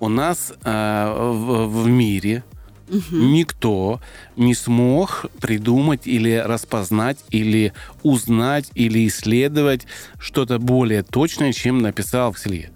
у 0.00 0.08
нас 0.08 0.52
э, 0.62 1.14
в, 1.16 1.66
в 1.66 1.86
мире 1.86 2.44
угу. 2.88 3.16
никто 3.16 4.00
не 4.36 4.54
смог 4.54 5.26
придумать 5.40 6.06
или 6.06 6.34
распознать, 6.34 7.18
или 7.30 7.72
узнать, 8.02 8.70
или 8.74 9.06
исследовать 9.06 9.86
что-то 10.18 10.58
более 10.58 11.02
точное, 11.02 11.52
чем 11.52 11.78
написал 11.78 12.32
в 12.32 12.38
Селье 12.38 12.70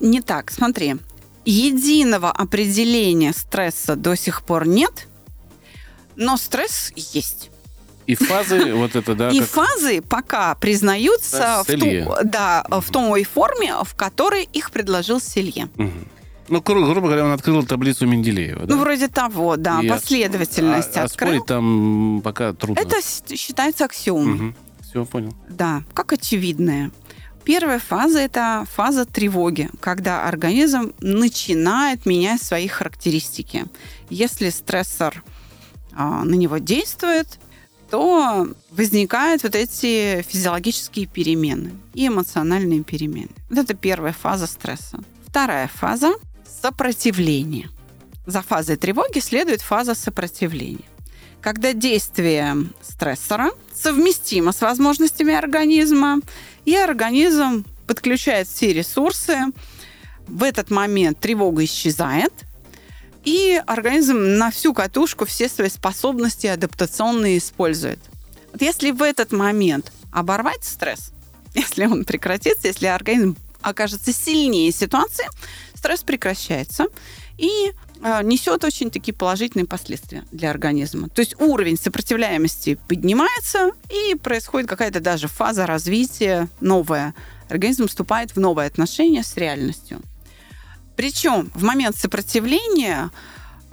не 0.00 0.20
так. 0.20 0.50
Смотри, 0.50 0.96
единого 1.44 2.30
определения 2.30 3.32
стресса 3.32 3.96
до 3.96 4.16
сих 4.16 4.42
пор 4.42 4.66
нет, 4.66 5.06
Но 6.16 6.36
стресс 6.36 6.92
есть. 6.96 7.50
И 8.06 8.14
фазы, 8.14 8.74
вот 8.74 8.96
это, 8.96 9.14
да? 9.14 9.30
И 9.30 9.38
как- 9.40 9.48
фазы 9.48 10.02
пока 10.02 10.54
признаются 10.56 11.62
в, 11.64 11.66
Селье. 11.70 12.04
ту- 12.04 12.14
да, 12.24 12.64
в 12.68 12.90
той 12.90 13.24
форме, 13.24 13.74
в 13.84 13.94
которой 13.94 14.48
их 14.52 14.70
предложил 14.70 15.20
Селье. 15.20 15.68
Мгм. 15.76 16.06
Ну, 16.48 16.60
гру- 16.60 16.84
грубо 16.84 17.06
говоря, 17.06 17.24
он 17.24 17.30
открыл 17.32 17.62
таблицу 17.64 18.06
Менделеева, 18.06 18.66
да? 18.66 18.74
Ну, 18.74 18.80
вроде 18.80 19.06
того, 19.08 19.56
да, 19.56 19.80
И 19.80 19.88
ос- 19.88 20.00
последовательность 20.00 20.96
а- 20.96 21.04
открыл. 21.04 21.28
оспорить 21.28 21.46
там 21.46 22.20
пока 22.24 22.52
трудно. 22.52 22.80
Это 22.80 22.96
считается 23.36 23.84
аксиомой. 23.84 24.54
Все, 24.82 25.04
понял. 25.04 25.32
Да, 25.48 25.84
как 25.94 26.12
очевидное. 26.12 26.90
Первая 27.44 27.78
фаза– 27.78 28.18
это 28.20 28.66
фаза 28.70 29.04
тревоги, 29.06 29.70
когда 29.80 30.26
организм 30.28 30.92
начинает 31.00 32.06
менять 32.06 32.42
свои 32.42 32.68
характеристики. 32.68 33.66
Если 34.10 34.50
стрессор 34.50 35.22
а, 35.92 36.24
на 36.24 36.34
него 36.34 36.58
действует, 36.58 37.38
то 37.90 38.48
возникают 38.70 39.42
вот 39.42 39.56
эти 39.56 40.22
физиологические 40.22 41.06
перемены 41.06 41.72
и 41.94 42.06
эмоциональные 42.06 42.84
перемены. 42.84 43.30
Вот 43.48 43.58
это 43.58 43.74
первая 43.74 44.12
фаза 44.12 44.46
стресса. 44.46 45.00
Вторая 45.26 45.68
фаза– 45.68 46.12
сопротивление. 46.62 47.68
За 48.26 48.42
фазой 48.42 48.76
тревоги 48.76 49.18
следует 49.18 49.60
фаза 49.60 49.94
сопротивления. 49.94 50.84
Когда 51.40 51.72
действие 51.72 52.66
стрессора 52.82 53.50
совместимо 53.74 54.52
с 54.52 54.60
возможностями 54.60 55.34
организма, 55.34 56.20
и 56.64 56.76
организм 56.76 57.64
подключает 57.86 58.48
все 58.48 58.72
ресурсы, 58.72 59.38
в 60.26 60.42
этот 60.42 60.70
момент 60.70 61.18
тревога 61.18 61.64
исчезает, 61.64 62.32
и 63.24 63.60
организм 63.66 64.36
на 64.38 64.50
всю 64.50 64.72
катушку 64.72 65.26
все 65.26 65.48
свои 65.48 65.68
способности 65.68 66.46
адаптационные 66.46 67.38
использует. 67.38 67.98
Вот 68.52 68.62
если 68.62 68.90
в 68.92 69.02
этот 69.02 69.32
момент 69.32 69.92
оборвать 70.12 70.64
стресс, 70.64 71.12
если 71.54 71.86
он 71.86 72.04
прекратится, 72.04 72.68
если 72.68 72.86
организм 72.86 73.36
окажется 73.60 74.12
сильнее 74.12 74.72
ситуации, 74.72 75.26
стресс 75.74 76.02
прекращается 76.02 76.86
и 77.36 77.72
несет 78.22 78.64
очень 78.64 78.90
такие 78.90 79.14
положительные 79.14 79.66
последствия 79.66 80.24
для 80.32 80.50
организма. 80.50 81.08
То 81.08 81.20
есть 81.20 81.40
уровень 81.40 81.76
сопротивляемости 81.76 82.78
поднимается, 82.88 83.72
и 83.90 84.14
происходит 84.14 84.68
какая-то 84.68 85.00
даже 85.00 85.28
фаза 85.28 85.66
развития 85.66 86.48
новая. 86.60 87.14
Организм 87.48 87.88
вступает 87.88 88.34
в 88.34 88.40
новые 88.40 88.66
отношения 88.66 89.22
с 89.22 89.36
реальностью. 89.36 90.00
Причем 90.96 91.50
в 91.54 91.62
момент 91.62 91.96
сопротивления 91.96 93.10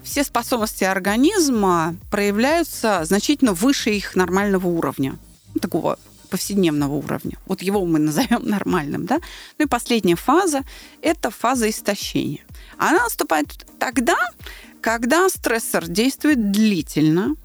все 0.03 0.23
способности 0.23 0.83
организма 0.85 1.95
проявляются 2.09 3.03
значительно 3.03 3.53
выше 3.53 3.91
их 3.91 4.15
нормального 4.15 4.67
уровня, 4.67 5.17
такого 5.61 5.99
повседневного 6.27 6.93
уровня. 6.93 7.37
Вот 7.45 7.61
его 7.61 7.85
мы 7.85 7.99
назовем 7.99 8.43
нормальным, 8.47 9.05
да? 9.05 9.19
Ну 9.57 9.65
и 9.65 9.67
последняя 9.67 10.15
фаза– 10.15 10.63
это 11.01 11.31
фаза 11.31 11.69
истощения. 11.69 12.43
Она 12.77 13.03
наступает 13.03 13.65
тогда, 13.79 14.17
когда 14.81 15.29
стрессор 15.29 15.87
действует 15.87 16.51
длительно 16.51 17.35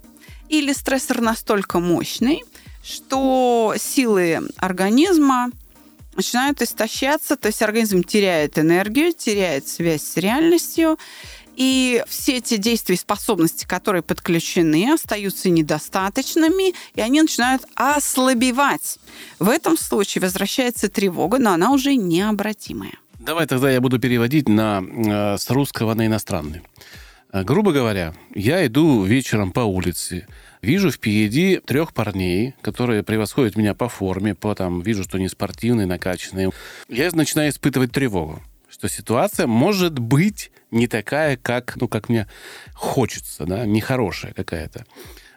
или 0.48 0.72
стрессор 0.72 1.20
настолько 1.20 1.78
мощный, 1.78 2.44
что 2.82 3.74
силы 3.78 4.48
организма 4.58 5.50
начинают 6.14 6.60
истощаться, 6.60 7.36
то 7.36 7.46
есть 7.46 7.62
организм 7.62 8.02
теряет 8.02 8.58
энергию, 8.58 9.12
теряет 9.12 9.66
связь 9.66 10.02
с 10.02 10.16
реальностью, 10.16 10.98
и 11.56 12.02
все 12.06 12.38
эти 12.38 12.56
действия 12.56 12.94
и 12.94 12.98
способности, 12.98 13.64
которые 13.66 14.02
подключены, 14.02 14.92
остаются 14.92 15.50
недостаточными, 15.50 16.74
и 16.94 17.00
они 17.00 17.22
начинают 17.22 17.62
ослабевать. 17.74 18.98
В 19.38 19.48
этом 19.48 19.76
случае 19.76 20.22
возвращается 20.22 20.88
тревога, 20.88 21.38
но 21.38 21.52
она 21.52 21.72
уже 21.72 21.94
необратимая. 21.94 22.94
Давай 23.18 23.46
тогда 23.46 23.70
я 23.70 23.80
буду 23.80 24.00
переводить 24.00 24.48
на, 24.48 24.82
э, 24.82 25.38
с 25.38 25.48
русского 25.50 25.94
на 25.94 26.06
иностранный. 26.06 26.62
Э, 27.32 27.44
Грубо 27.44 27.72
говоря, 27.72 28.14
я 28.34 28.66
иду 28.66 29.04
вечером 29.04 29.52
по 29.52 29.60
улице, 29.60 30.26
вижу 30.60 30.90
впереди 30.90 31.60
трех 31.64 31.92
парней, 31.92 32.54
которые 32.62 33.02
превосходят 33.02 33.56
меня 33.56 33.74
по 33.74 33.88
форме, 33.88 34.34
по 34.34 34.54
там, 34.54 34.80
вижу, 34.80 35.04
что 35.04 35.18
они 35.18 35.28
спортивные, 35.28 35.86
накачанные. 35.86 36.50
Я 36.88 37.10
начинаю 37.12 37.50
испытывать 37.50 37.92
тревогу, 37.92 38.42
что 38.68 38.88
ситуация 38.88 39.46
может 39.46 39.98
быть 39.98 40.50
не 40.72 40.88
такая, 40.88 41.36
как, 41.36 41.76
ну, 41.80 41.86
как 41.86 42.08
мне 42.08 42.26
хочется, 42.74 43.44
да, 43.44 43.64
нехорошая 43.66 44.32
какая-то. 44.32 44.84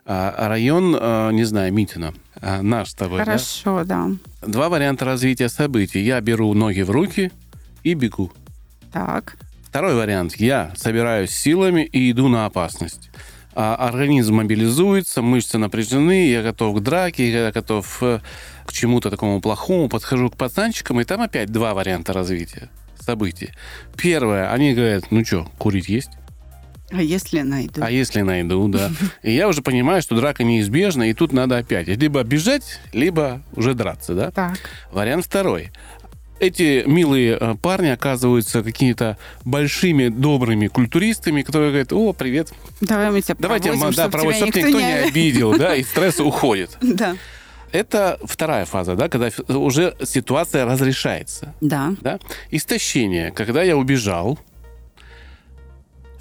А 0.08 0.34
а 0.38 0.50
район, 0.50 0.96
э, 1.00 1.32
не 1.34 1.44
знаю, 1.44 1.74
Митина, 1.74 2.14
а, 2.40 2.62
наш 2.62 2.92
с 2.92 2.94
тобой, 2.94 3.20
да? 3.20 3.26
Хорошо, 3.26 3.84
да. 3.84 4.10
Два 4.42 4.70
варианта 4.70 5.06
развития 5.06 5.50
событий. 5.50 6.00
Я 6.02 6.22
беру 6.22 6.54
ноги 6.54 6.82
в 6.82 6.92
руки 6.92 7.32
и 7.84 7.96
бегу. 7.96 8.32
Так. 8.94 9.38
Второй 9.68 9.96
вариант. 9.96 10.36
Я 10.36 10.72
собираюсь 10.78 11.32
силами 11.32 11.82
и 11.82 12.12
иду 12.12 12.28
на 12.28 12.46
опасность. 12.46 13.10
А 13.56 13.76
организм 13.76 14.36
мобилизуется, 14.36 15.22
мышцы 15.22 15.58
напряжены, 15.58 16.28
я 16.28 16.44
готов 16.44 16.78
к 16.78 16.80
драке, 16.82 17.32
я 17.32 17.52
готов 17.52 17.98
э, 18.02 18.20
к 18.66 18.74
чему-то 18.74 19.10
такому 19.10 19.42
плохому, 19.42 19.90
подхожу 19.90 20.30
к 20.30 20.38
пацанчикам, 20.38 21.00
и 21.00 21.06
там 21.06 21.22
опять 21.22 21.52
два 21.52 21.74
варианта 21.74 22.14
развития 22.14 22.70
событий. 23.06 23.52
Первое, 23.98 24.52
они 24.52 24.74
говорят, 24.74 25.12
ну 25.12 25.24
что, 25.24 25.48
курить 25.58 25.88
есть? 25.88 26.10
А 26.92 27.02
если 27.02 27.42
найду? 27.42 27.82
А 27.84 27.90
если 27.90 28.22
найду, 28.22 28.68
да. 28.68 28.92
И 29.24 29.32
я 29.32 29.48
уже 29.48 29.62
понимаю, 29.62 30.02
что 30.02 30.16
драка 30.16 30.44
неизбежна, 30.44 31.10
и 31.10 31.14
тут 31.14 31.34
надо 31.34 31.58
опять 31.58 31.88
либо 31.88 32.24
бежать, 32.24 32.80
либо 32.94 33.42
уже 33.56 33.74
драться, 33.74 34.14
да? 34.14 34.32
Так. 34.32 34.58
Вариант 34.92 35.26
второй. 35.26 35.72
Эти 36.40 36.84
милые 36.86 37.38
э, 37.40 37.56
парни 37.62 37.88
оказываются 37.88 38.62
какими-то 38.62 39.18
большими, 39.46 40.10
добрыми 40.10 40.68
культуристами, 40.68 41.44
которые 41.44 41.70
говорят, 41.70 41.94
о, 41.94 42.12
привет, 42.12 42.52
Давай 42.82 43.10
мы 43.10 43.22
тебя 43.22 43.36
давайте 43.40 43.70
проводим, 43.70 43.88
ма- 43.88 43.94
да, 43.96 44.04
чтобы 44.04 44.12
проводим, 44.12 44.52
тебя 44.52 44.62
чтобы 44.62 44.68
никто 44.68 44.80
не 44.82 44.94
обидел, 45.08 45.58
да, 45.58 45.76
и 45.76 45.84
стресс 45.92 46.20
уходит. 46.20 46.78
Да. 46.82 47.16
Это 47.72 48.20
вторая 48.24 48.66
фаза, 48.66 48.96
да, 48.96 49.10
когда 49.10 49.30
уже 49.48 49.96
ситуация 50.04 50.66
разрешается. 50.66 51.54
Да. 51.62 51.94
Да? 52.02 52.20
Истощение, 52.52 53.32
когда 53.32 53.64
я 53.64 53.78
убежал, 53.78 54.40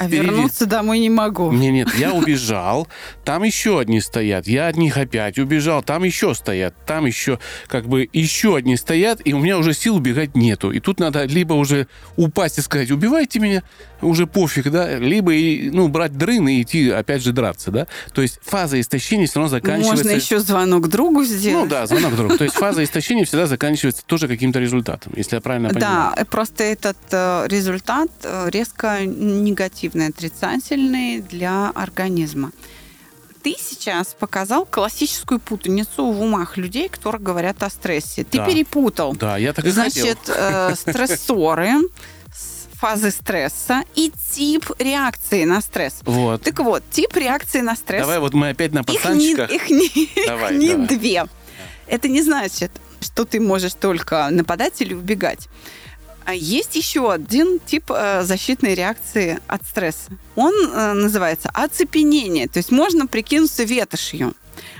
А 0.04 0.08
Впереди. 0.08 0.26
вернуться 0.26 0.66
домой 0.66 0.98
не 0.98 1.10
могу. 1.10 1.50
Не, 1.52 1.70
нет, 1.70 1.88
я 1.98 2.12
убежал, 2.14 2.88
там 3.24 3.42
еще 3.42 3.80
одни 3.80 4.00
стоят, 4.00 4.46
я 4.46 4.68
от 4.68 4.76
них 4.76 4.96
опять 4.96 5.38
убежал, 5.38 5.82
там 5.82 6.04
еще 6.04 6.34
стоят, 6.34 6.74
там 6.86 7.06
еще 7.06 7.38
как 7.66 7.86
бы 7.86 8.08
еще 8.12 8.56
одни 8.56 8.76
стоят, 8.76 9.20
и 9.24 9.32
у 9.32 9.38
меня 9.38 9.58
уже 9.58 9.72
сил 9.74 9.96
убегать 9.96 10.34
нету. 10.34 10.70
И 10.70 10.80
тут 10.80 11.00
надо 11.00 11.24
либо 11.24 11.54
уже 11.54 11.86
упасть 12.16 12.58
и 12.58 12.60
сказать, 12.60 12.90
убивайте 12.90 13.38
меня, 13.38 13.62
уже 14.02 14.26
пофиг, 14.26 14.70
да, 14.70 14.98
либо 14.98 15.32
и, 15.32 15.70
ну, 15.70 15.88
брать 15.88 16.16
дрын 16.16 16.46
и 16.48 16.62
идти 16.62 16.90
опять 16.90 17.22
же 17.22 17.32
драться, 17.32 17.70
да. 17.70 17.86
То 18.12 18.22
есть 18.22 18.38
фаза 18.42 18.80
истощения 18.80 19.26
все 19.26 19.40
равно 19.40 19.48
заканчивается... 19.50 20.04
Можно 20.04 20.16
еще 20.16 20.40
звонок 20.40 20.88
другу 20.88 21.20
Ну 21.20 21.24
сделать. 21.24 21.68
да, 21.70 21.86
звонок 21.86 22.14
другу. 22.16 22.36
То 22.36 22.44
есть 22.44 22.56
фаза 22.56 22.84
истощения 22.84 23.24
всегда 23.24 23.46
заканчивается 23.46 24.02
тоже 24.04 24.28
каким-то 24.28 24.58
результатом, 24.58 25.12
если 25.16 25.36
я 25.36 25.40
правильно 25.40 25.70
понимаю. 25.70 26.12
Да, 26.16 26.24
просто 26.26 26.64
этот 26.64 26.96
э, 27.10 27.46
результат 27.48 28.10
э, 28.22 28.50
резко 28.50 28.98
негативный, 29.94 30.08
отрицательный 30.08 31.20
для 31.20 31.70
организма. 31.70 32.52
Ты 33.42 33.56
сейчас 33.58 34.14
показал 34.18 34.64
классическую 34.64 35.38
путаницу 35.38 36.06
в 36.06 36.20
умах 36.22 36.56
людей, 36.56 36.88
которые 36.88 37.20
говорят 37.22 37.62
о 37.62 37.68
стрессе. 37.70 38.24
Ты 38.24 38.38
Да. 38.38 38.46
перепутал. 38.46 39.14
Да, 39.14 39.36
я 39.36 39.52
так 39.52 39.66
и 39.66 39.70
Значит, 39.70 40.18
хотел. 40.18 40.34
э, 40.36 40.74
стрессоры, 40.76 41.72
фазы 42.80 43.10
стресса 43.10 43.82
и 43.94 44.10
тип 44.32 44.70
реакции 44.78 45.44
на 45.44 45.60
стресс. 45.60 46.00
Вот. 46.04 46.42
Так 46.42 46.58
вот, 46.60 46.82
тип 46.90 47.14
реакции 47.16 47.60
на 47.60 47.76
стресс 47.76 48.00
Давай 48.02 48.18
вот 48.18 48.32
мы 48.34 48.48
опять 48.50 48.72
на 48.72 48.80
их 48.80 48.88
не, 48.88 48.96
пацанчиках. 48.98 49.50
их 49.50 49.70
не, 49.70 50.10
Давай, 50.26 50.54
их 50.54 50.58
не 50.60 50.68
давай. 50.70 50.86
две. 50.88 51.24
Это 51.86 52.08
не 52.08 52.22
значит, 52.22 52.70
что 53.00 53.26
ты 53.26 53.40
можешь 53.40 53.74
только 53.74 54.28
нападать 54.30 54.80
или 54.80 54.94
убегать. 54.94 55.48
А 56.24 56.34
есть 56.34 56.74
еще 56.74 57.12
один 57.12 57.60
тип 57.60 57.90
э, 57.90 58.22
защитной 58.22 58.74
реакции 58.74 59.38
от 59.46 59.64
стресса. 59.64 60.10
Он 60.36 60.54
э, 60.54 60.92
называется 60.94 61.50
оцепенение. 61.52 62.48
То 62.48 62.58
есть 62.58 62.70
можно 62.70 63.06
прикинуться 63.06 63.64
ветошью. 63.64 64.34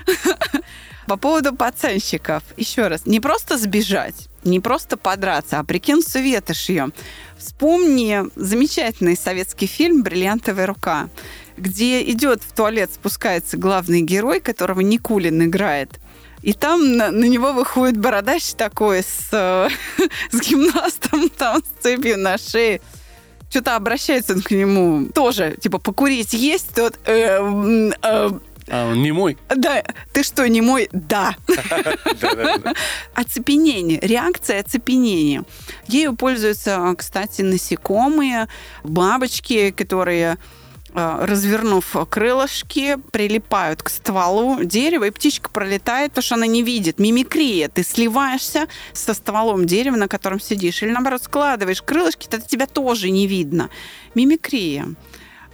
По 1.07 1.17
поводу 1.17 1.55
пацанщиков. 1.55 2.41
Еще 2.57 2.87
раз. 2.87 3.05
Не 3.05 3.19
просто 3.19 3.59
сбежать, 3.59 4.27
не 4.43 4.59
просто 4.59 4.97
подраться, 4.97 5.59
а 5.59 5.63
прикинуться 5.63 6.19
ветошью. 6.19 6.91
Вспомни 7.37 8.21
замечательный 8.35 9.15
советский 9.15 9.67
фильм 9.67 10.01
«Бриллиантовая 10.01 10.65
рука», 10.65 11.09
где 11.57 12.01
идет 12.09 12.41
в 12.43 12.53
туалет, 12.53 12.89
спускается 12.91 13.57
главный 13.57 14.01
герой, 14.01 14.39
которого 14.39 14.79
Никулин 14.79 15.43
играет. 15.43 15.99
И 16.45 16.53
там 16.53 16.95
на, 16.95 17.09
на 17.09 17.25
него 17.25 17.53
выходит 17.53 17.97
бородач 17.97 18.53
такой 18.53 19.01
с, 19.01 19.29
э, 19.31 19.67
с 20.31 20.39
гимнастом, 20.39 21.27
там, 21.29 21.63
с 21.63 21.83
цепью 21.83 22.19
на 22.19 22.37
шее. 22.37 22.81
Что-то 23.49 23.75
обращается 23.75 24.33
он 24.33 24.43
к 24.43 24.51
нему 24.51 25.07
тоже, 25.07 25.57
типа, 25.59 25.79
покурить 25.79 26.33
есть? 26.33 26.75
Тот, 26.75 26.99
«Э, 27.05 27.39
э, 28.03 28.29
А 28.69 28.89
он 28.91 29.01
не 29.01 29.11
мой. 29.11 29.39
Да, 29.49 29.83
ты 30.13 30.21
что, 30.21 30.47
не 30.47 30.61
мой? 30.61 30.87
Да. 30.91 31.35
Оцепенение, 33.15 33.99
реакция 34.03 34.59
оцепенения. 34.59 35.45
Ею 35.87 36.15
пользуются, 36.15 36.93
кстати, 36.95 37.41
насекомые, 37.41 38.49
бабочки, 38.83 39.71
которые 39.71 40.37
развернув 40.95 41.95
крылышки, 42.09 42.97
прилипают 43.11 43.83
к 43.83 43.89
стволу 43.89 44.63
дерева, 44.63 45.05
и 45.05 45.11
птичка 45.11 45.49
пролетает, 45.49 46.11
потому 46.11 46.23
что 46.23 46.35
она 46.35 46.47
не 46.47 46.63
видит. 46.63 46.99
Мимикрия. 46.99 47.69
Ты 47.69 47.83
сливаешься 47.83 48.67
со 48.93 49.13
стволом 49.13 49.65
дерева, 49.65 49.95
на 49.95 50.07
котором 50.07 50.39
сидишь. 50.39 50.81
Или, 50.83 50.91
наоборот, 50.91 51.23
складываешь 51.23 51.81
крылышки, 51.81 52.27
тогда 52.27 52.45
тебя 52.47 52.65
тоже 52.65 53.09
не 53.09 53.27
видно. 53.27 53.69
Мимикрия 54.15 54.87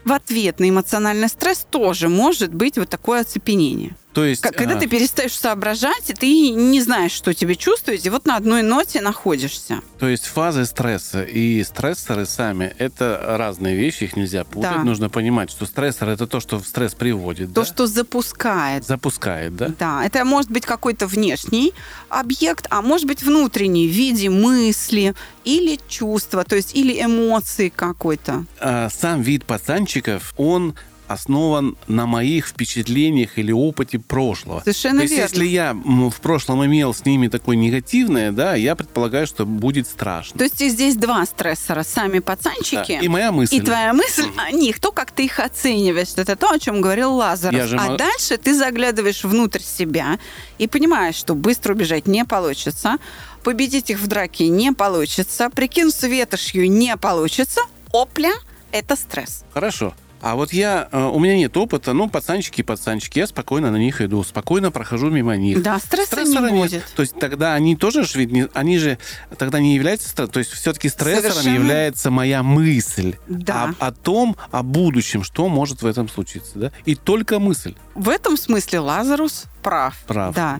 в 0.03 0.11
ответ 0.11 0.59
на 0.59 0.69
эмоциональный 0.69 1.29
стресс 1.29 1.65
тоже 1.69 2.09
может 2.09 2.53
быть 2.53 2.77
вот 2.77 2.89
такое 2.89 3.21
оцепенение. 3.21 3.95
То 4.13 4.25
есть... 4.25 4.41
Когда 4.41 4.75
а, 4.75 4.79
ты 4.79 4.87
перестаешь 4.87 5.33
соображать, 5.33 6.09
и 6.09 6.13
ты 6.13 6.49
не 6.49 6.81
знаешь, 6.81 7.11
что 7.11 7.33
тебе 7.33 7.55
чувствуете, 7.55 8.09
вот 8.11 8.25
на 8.25 8.35
одной 8.35 8.61
ноте 8.61 9.01
находишься. 9.01 9.81
То 9.99 10.07
есть 10.07 10.25
фазы 10.25 10.65
стресса 10.65 11.23
и 11.23 11.63
стрессоры 11.63 12.25
сами— 12.25 12.73
это 12.77 13.35
разные 13.37 13.75
вещи, 13.75 14.03
их 14.05 14.15
нельзя 14.15 14.43
путать. 14.43 14.71
Да. 14.71 14.83
Нужно 14.83 15.09
понимать, 15.09 15.49
что 15.51 15.65
стрессор— 15.65 16.09
это 16.09 16.27
то, 16.27 16.39
что 16.39 16.59
в 16.59 16.67
стресс 16.67 16.93
приводит. 16.93 17.53
То, 17.53 17.61
да? 17.61 17.65
что 17.65 17.87
запускает. 17.87 18.85
Запускает, 18.85 19.55
да? 19.55 19.69
Да, 19.79 20.05
это 20.05 20.25
может 20.25 20.51
быть 20.51 20.65
какой-то 20.65 21.07
внешний 21.07 21.73
объект, 22.09 22.67
а 22.69 22.81
может 22.81 23.07
быть 23.07 23.23
внутренний 23.23 23.87
в 23.87 23.91
виде 23.91 24.29
мысли 24.29 25.15
или 25.45 25.79
чувства, 25.87 26.43
то 26.43 26.55
есть 26.55 26.75
или 26.75 27.01
эмоции 27.01 27.69
какой-то. 27.69 28.45
А, 28.59 28.89
Сам 28.89 29.21
вид 29.21 29.45
пацанчиков, 29.45 30.33
он 30.37 30.75
основан 31.11 31.77
на 31.87 32.05
моих 32.05 32.47
впечатлениях 32.47 33.37
или 33.37 33.51
опыте 33.51 33.99
прошлого. 33.99 34.59
Совершенно 34.61 34.97
То 34.97 35.03
есть, 35.03 35.13
верно. 35.13 35.29
если 35.29 35.45
я 35.45 35.73
в 35.73 36.21
прошлом 36.21 36.65
имел 36.65 36.93
с 36.93 37.05
ними 37.05 37.27
такое 37.27 37.55
негативное, 37.55 38.31
да, 38.31 38.55
я 38.55 38.75
предполагаю, 38.75 39.27
что 39.27 39.45
будет 39.45 39.87
страшно. 39.87 40.37
То 40.37 40.43
есть 40.43 40.59
здесь 40.59 40.95
два 40.95 41.25
стрессора. 41.25 41.83
Сами 41.83 42.19
Да. 42.19 42.21
пацанчики. 42.21 42.99
И 43.01 43.07
моя 43.07 43.31
мысль. 43.31 43.55
И 43.55 43.61
твоя 43.61 43.93
мысль 43.93 44.27
о 44.37 44.51
них, 44.51 44.79
то, 44.79 44.91
как 44.91 45.11
ты 45.11 45.25
их 45.25 45.39
оцениваешь, 45.39 46.09
это 46.15 46.35
то, 46.35 46.49
о 46.51 46.59
чем 46.59 46.81
говорил 46.81 47.13
Лазарев. 47.15 47.57
Я 47.59 47.67
же 47.67 47.77
а 47.77 47.97
дальше 47.97 48.37
ты 48.37 48.53
заглядываешь 48.55 49.23
внутрь 49.23 49.61
себя 49.61 50.19
и 50.57 50.67
понимаешь, 50.67 51.15
что 51.15 51.35
быстро 51.35 51.73
убежать 51.73 52.07
не 52.07 52.25
получится, 52.25 52.97
победить 53.43 53.89
их 53.89 53.99
в 53.99 54.07
драке 54.07 54.47
не 54.49 54.71
получится, 54.71 55.49
прикинуться 55.49 56.07
ветошью 56.07 56.69
не 56.69 56.95
получится. 56.97 57.61
Опля– 57.91 58.33
это 58.71 58.95
стресс. 58.95 59.43
Хорошо. 59.53 59.93
А 60.21 60.35
вот 60.35 60.53
я, 60.53 60.87
э, 60.91 61.03
у 61.03 61.19
меня 61.19 61.35
нет 61.35 61.55
опыта, 61.57 61.93
ну, 61.93 62.07
пацанчики, 62.09 62.61
пацанчики, 62.61 63.19
я 63.19 63.27
спокойно 63.27 63.71
на 63.71 63.77
них 63.77 64.01
иду, 64.01 64.23
спокойно 64.23 64.71
прохожу 64.71 65.09
мимо 65.09 65.35
них. 65.35 65.63
Да, 65.63 65.79
стресса 65.79 66.11
Стрессора 66.11 66.49
не 66.51 66.61
нет. 66.61 66.69
будет. 66.71 66.85
То 66.95 67.01
есть 67.01 67.17
тогда 67.19 67.53
они 67.55 67.75
тоже 67.75 68.05
ж 68.05 68.15
ведь 68.15 68.31
не, 68.31 68.47
они 68.53 68.77
же 68.77 68.97
тогда 69.37 69.59
не 69.59 69.73
являются. 69.75 70.27
То 70.27 70.39
есть 70.39 70.51
все-таки 70.51 70.89
стрессором 70.89 71.31
Совершенно. 71.33 71.53
является 71.55 72.11
моя 72.11 72.43
мысль 72.43 73.15
Да. 73.27 73.73
о, 73.79 73.87
о 73.87 73.91
том, 73.91 74.35
о 74.51 74.61
будущем, 74.63 75.23
что 75.23 75.49
может 75.49 75.81
в 75.81 75.85
этом 75.87 76.07
случиться, 76.07 76.51
да? 76.59 76.71
И 76.85 76.95
только 76.95 77.39
мысль. 77.39 77.75
В 77.95 78.07
этом 78.09 78.37
смысле 78.37 78.79
Лазарус 78.79 79.45
прав. 79.63 79.95
Прав. 80.05 80.35
Да. 80.35 80.59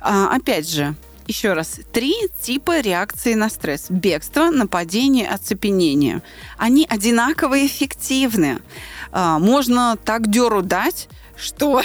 А, 0.00 0.34
опять 0.36 0.68
же, 0.70 0.94
еще 1.26 1.52
раз, 1.52 1.80
три 1.92 2.14
типа 2.42 2.80
реакции 2.80 3.34
на 3.34 3.48
стресс. 3.48 3.86
Бегство, 3.88 4.50
нападение, 4.50 5.28
оцепенение. 5.28 6.22
Они 6.56 6.86
одинаково 6.88 7.66
эффективны. 7.66 8.60
А, 9.12 9.38
можно 9.38 9.96
так 10.04 10.30
деру 10.30 10.62
дать, 10.62 11.08
что, 11.36 11.82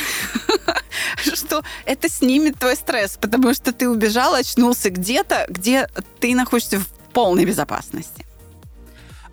что 1.18 1.64
это 1.86 2.10
снимет 2.10 2.60
твой 2.60 2.76
стресс, 2.76 3.18
потому 3.20 3.54
что 3.54 3.74
ты 3.74 3.90
убежал, 3.90 4.34
очнулся 4.36 4.90
где-то, 4.90 5.46
где 5.50 5.88
ты 6.20 6.36
находишься 6.36 6.80
в 6.80 6.88
полной 7.14 7.46
безопасности. 7.46 8.26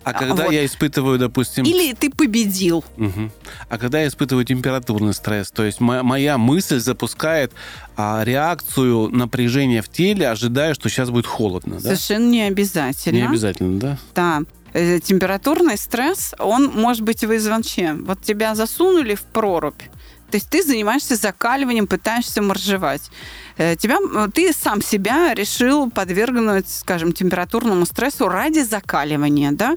А 0.03 0.13
когда 0.13 0.45
вот. 0.45 0.51
я 0.53 0.65
испытываю, 0.65 1.19
допустим, 1.19 1.65
Или 1.65 1.93
ты 1.93 2.09
победил. 2.09 2.83
Мгм. 2.97 3.31
А 3.67 3.77
когда 3.77 4.01
я 4.01 4.07
испытываю 4.07 4.45
температурный 4.45 5.13
стресс, 5.13 5.51
то 5.51 5.63
есть 5.63 5.81
мо- 5.81 6.03
моя 6.03 6.37
мысль 6.37 6.79
запускает 6.79 7.51
а, 7.97 8.23
реакцию 8.23 9.09
напряжения 9.09 9.81
в 9.81 9.89
теле, 9.89 10.29
ожидая, 10.29 10.73
что 10.73 10.89
сейчас 10.89 11.09
будет 11.09 11.25
холодно, 11.27 11.75
да? 11.75 11.81
Совершенно 11.81 12.29
не 12.29 12.43
обязательно. 12.43 13.15
Не 13.17 13.23
обязательно, 13.25 13.79
да? 13.79 13.97
Да. 14.15 14.41
Э, 14.73 14.99
Температурный 14.99 15.77
стресс, 15.77 16.33
он 16.39 16.67
может 16.67 17.01
быть 17.01 17.23
вызван 17.23 17.63
чем? 17.63 18.05
Вот 18.05 18.21
тебя 18.21 18.55
засунули 18.55 19.15
в 19.15 19.23
прорубь, 19.23 19.81
то 20.29 20.35
есть 20.37 20.49
ты 20.49 20.63
занимаешься 20.63 21.15
закаливанием, 21.15 21.87
пытаешься 21.87 22.41
моржевать. 22.41 23.09
Э, 23.57 23.75
Тебя, 23.75 23.97
э, 23.97 24.27
ты 24.33 24.53
сам 24.53 24.81
себя 24.81 25.33
решил 25.33 25.89
подвергнуть, 25.91 26.69
скажем, 26.69 27.11
температурному 27.11 27.85
стрессу 27.85 28.29
ради 28.29 28.59
закаливания, 28.59 29.51
да? 29.51 29.75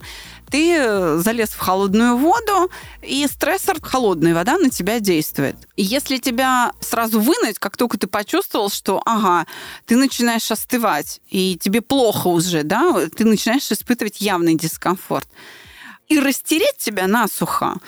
Ты 0.50 0.76
э, 0.76 1.16
залез 1.18 1.50
в 1.50 1.58
холодную 1.58 2.16
воду, 2.16 2.70
и 3.02 3.26
стрессор, 3.26 3.78
холодная 3.82 4.34
вода 4.34 4.58
на 4.58 4.70
тебя 4.70 5.00
действует. 5.00 5.56
И 5.76 5.82
если 5.82 6.18
тебя 6.18 6.72
сразу 6.80 7.20
вынуть, 7.20 7.58
как 7.58 7.76
только 7.76 7.98
ты 7.98 8.06
почувствовал, 8.06 8.70
что, 8.70 9.02
ага, 9.06 9.46
ты 9.86 9.96
начинаешь 9.96 10.50
остывать, 10.50 11.20
и 11.30 11.58
тебе 11.60 11.80
плохо 11.80 12.28
уже, 12.28 12.62
да, 12.62 13.08
ты 13.16 13.24
начинаешь 13.24 13.72
испытывать 13.72 14.20
явный 14.20 14.54
дискомфорт, 14.54 15.26
и 16.08 16.20
растереть 16.20 16.76
тебя 16.78 17.06
насухо, 17.06 17.78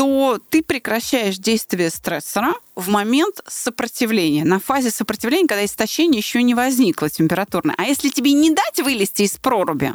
то 0.00 0.40
ты 0.48 0.62
прекращаешь 0.62 1.36
действие 1.36 1.90
стрессора 1.90 2.54
в 2.74 2.88
момент 2.88 3.42
сопротивления, 3.46 4.46
на 4.46 4.58
фазе 4.58 4.90
сопротивления, 4.90 5.46
когда 5.46 5.62
истощение 5.62 6.20
еще 6.20 6.42
не 6.42 6.54
возникло 6.54 7.10
температурное. 7.10 7.74
А 7.76 7.84
если 7.84 8.08
тебе 8.08 8.32
не 8.32 8.50
дать 8.50 8.80
вылезти 8.82 9.24
из 9.24 9.36
проруби, 9.36 9.92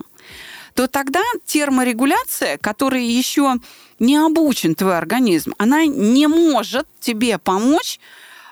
то 0.75 0.85
тогда 0.85 1.23
терморегуляция, 1.43 2.59
которой 2.59 3.03
еще 3.03 3.55
не 3.97 4.17
обучен 4.17 4.75
твой 4.75 4.95
организм, 4.95 5.55
она 5.57 5.87
не 5.87 6.27
может 6.27 6.85
тебе 6.99 7.39
помочь 7.39 7.99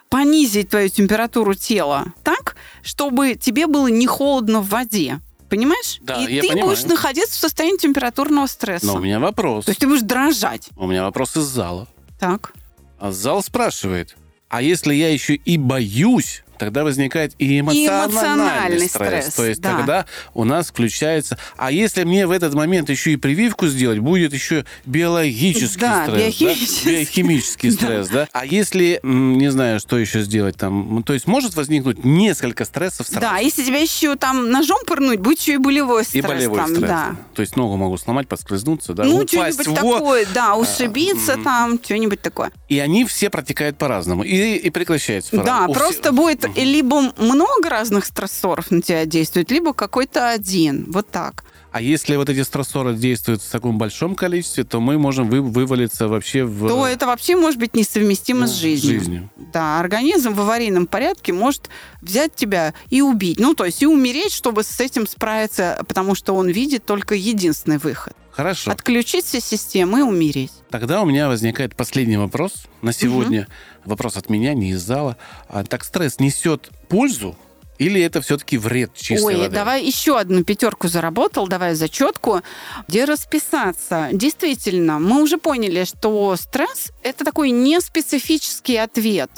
понизить 0.09 0.69
твою 0.69 0.89
температуру 0.89 1.53
тела 1.53 2.13
так, 2.23 2.55
чтобы 2.81 3.35
тебе 3.35 3.67
было 3.67 3.89
не 3.89 4.07
холодно 4.07 4.59
в 4.61 4.69
воде. 4.69 5.19
Понимаешь? 5.55 5.99
Да, 6.01 6.15
И 6.25 6.33
я 6.33 6.41
ты 6.41 6.47
понимаю. 6.49 6.69
будешь 6.71 6.83
находиться 6.85 7.37
в 7.37 7.39
состоянии 7.39 7.77
температурного 7.77 8.47
стресса. 8.47 8.87
Но 8.87 8.95
у 8.95 8.99
меня 8.99 9.19
вопрос. 9.19 9.65
То 9.65 9.69
есть 9.69 9.79
ты 9.79 9.87
будешь 9.87 10.01
дрожать. 10.01 10.67
У 10.75 10.87
меня 10.87 11.03
вопрос 11.03 11.37
из 11.37 11.43
зала. 11.43 11.87
Так. 12.19 12.53
А 12.97 13.11
зал 13.11 13.43
спрашивает, 13.43 14.15
а 14.49 14.63
если 14.63 14.95
я 14.95 15.09
еще 15.13 15.35
и 15.35 15.57
боюсь, 15.57 16.42
тогда 16.57 16.83
возникает 16.83 17.33
и 17.39 17.59
эмоциональный, 17.59 18.13
эмоциональный 18.13 18.89
стресс. 18.89 19.25
стресс, 19.25 19.33
То 19.35 19.45
есть 19.45 19.61
да. 19.61 19.77
тогда 19.77 20.05
у 20.33 20.43
нас 20.43 20.67
включается... 20.69 21.37
А 21.57 21.71
если 21.71 22.03
мне 22.03 22.27
в 22.27 22.31
этот 22.31 22.53
момент 22.53 22.89
еще 22.89 23.11
и 23.11 23.15
прививку 23.17 23.67
сделать, 23.67 23.99
будет 23.99 24.33
еще 24.33 24.65
биологический 24.85 25.79
Да, 25.79 26.05
стресс. 26.05 26.17
биохимический. 26.19 26.83
Да? 26.85 26.91
Биохимический 26.99 27.69
Да. 27.71 27.75
стресс, 27.75 28.07
да? 28.09 28.27
А 28.31 28.45
если, 28.45 28.99
не 29.03 29.49
знаю, 29.51 29.79
что 29.79 29.97
еще 29.97 30.21
сделать 30.21 30.55
там... 30.57 31.03
То 31.03 31.13
есть 31.13 31.27
может 31.27 31.55
возникнуть 31.55 32.03
несколько 32.03 32.65
стрессов 32.65 33.07
сразу? 33.07 33.21
Да, 33.21 33.37
если 33.37 33.63
тебя 33.63 33.79
еще 33.79 34.15
там 34.15 34.49
ножом 34.49 34.79
пырнуть, 34.85 35.19
будет 35.19 35.39
еще 35.39 35.53
и 35.53 35.57
болевой 35.57 36.03
И 36.03 36.05
стресс. 36.05 36.25
болевой 36.25 36.57
там, 36.57 36.67
стресс. 36.67 36.89
Да. 36.89 37.15
То 37.33 37.41
есть 37.41 37.55
ногу 37.55 37.77
могу 37.77 37.97
сломать, 37.97 38.27
подскользнуться, 38.27 38.93
да? 38.93 39.03
Ну, 39.03 39.17
упасть 39.17 39.31
что-нибудь 39.61 39.67
в 39.67 39.81
воду. 39.81 39.97
такое, 39.99 40.25
да, 40.33 40.55
ушибиться 40.55 41.37
там, 41.43 41.79
что-нибудь 41.83 42.21
такое. 42.21 42.51
И 42.69 42.79
они 42.79 43.05
все 43.05 43.29
протекают 43.29 43.77
по-разному. 43.77 44.23
И, 44.23 44.55
и 44.55 44.69
прекращаются 44.69 45.31
Да, 45.37 45.43
по-разному. 45.43 45.71
У 45.71 45.73
просто 45.75 46.01
всех- 46.01 46.13
будет 46.13 46.39
Мгм. 46.49 46.53
либо 46.57 47.13
много 47.17 47.69
разных 47.69 48.05
стрессоров 48.05 48.71
на 48.71 48.81
тебя 48.81 49.05
действует, 49.05 49.51
либо 49.51 49.73
какой-то 49.73 50.29
один. 50.29 50.85
Вот 50.91 51.09
так. 51.09 51.43
А 51.73 51.81
если 51.81 52.15
вот 52.17 52.29
эти 52.29 52.43
стрессоры 52.43 52.93
действуют 52.93 53.41
в 53.41 53.49
таком 53.49 53.79
большом 53.79 54.13
количестве, 54.13 54.63
то 54.63 54.79
мы 54.79 54.99
можем 54.99 55.27
вы- 55.27 55.41
вывалиться 55.41 56.07
вообще 56.07 56.43
в... 56.43 56.67
То 56.67 56.85
это 56.87 57.07
вообще 57.07 57.35
может 57.35 57.59
быть 57.59 57.75
несовместимо 57.75 58.41
ну, 58.41 58.47
с 58.47 58.51
жизнью. 58.51 58.99
жизнью. 58.99 59.29
Да, 59.51 59.79
организм 59.79 60.33
в 60.33 60.41
аварийном 60.41 60.85
порядке 60.85 61.33
может 61.33 61.71
взять 61.99 62.35
тебя 62.35 62.75
и 62.91 63.01
убить. 63.01 63.39
Ну, 63.39 63.55
то 63.55 63.65
есть 63.65 63.81
и 63.81 63.87
умереть, 63.87 64.33
чтобы 64.33 64.63
с 64.63 64.79
этим 64.79 65.07
справиться, 65.07 65.83
потому 65.87 66.13
что 66.13 66.35
он 66.35 66.47
видит 66.47 66.85
только 66.85 67.15
единственный 67.15 67.79
выход. 67.79 68.13
Хорошо. 68.33 68.71
Отключить 68.71 69.25
все 69.25 69.39
системы 69.39 69.99
и 69.99 70.01
умереть. 70.01 70.51
Тогда 70.69 71.01
у 71.01 71.05
меня 71.05 71.27
возникает 71.27 71.75
последний 71.75 72.17
вопрос 72.17 72.65
на 72.81 72.91
сегодня. 72.93 73.47
Вопрос 73.85 74.17
от 74.17 74.29
меня, 74.29 74.53
не 74.53 74.71
из 74.71 74.81
зала. 74.81 75.17
А, 75.49 75.63
так 75.63 75.83
стресс 75.83 76.19
несет 76.19 76.69
пользу 76.89 77.35
или 77.79 77.99
это 78.01 78.21
все-таки 78.21 78.57
вред 78.57 78.93
чистой 78.93 79.25
Ой, 79.25 79.37
воды? 79.37 79.55
давай 79.55 79.83
еще 79.83 80.17
одну 80.17 80.43
пятерку 80.43 80.87
заработал, 80.87 81.47
давай 81.47 81.75
зачетку. 81.75 82.41
Где 82.87 83.05
расписаться? 83.05 84.09
Действительно, 84.13 84.99
мы 84.99 85.21
уже 85.21 85.37
поняли, 85.37 85.83
что 85.83 86.35
стресс– 86.37 86.91
это 87.03 87.25
такой 87.25 87.49
неспецифический 87.51 88.81
ответ. 88.81 89.31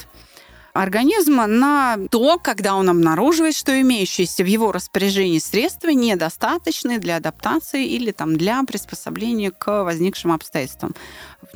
организма 0.74 1.46
на 1.46 1.96
то, 2.10 2.38
когда 2.38 2.74
он 2.76 2.90
обнаруживает, 2.90 3.56
что 3.56 3.80
имеющиеся 3.80 4.44
в 4.44 4.46
его 4.46 4.72
распоряжении 4.72 5.38
средства 5.38 5.88
недостаточны 5.88 6.98
для 6.98 7.16
адаптации 7.16 7.86
или 7.86 8.12
там, 8.12 8.36
для 8.36 8.62
приспособления 8.64 9.50
к 9.50 9.84
возникшим 9.84 10.32
обстоятельствам 10.32 10.94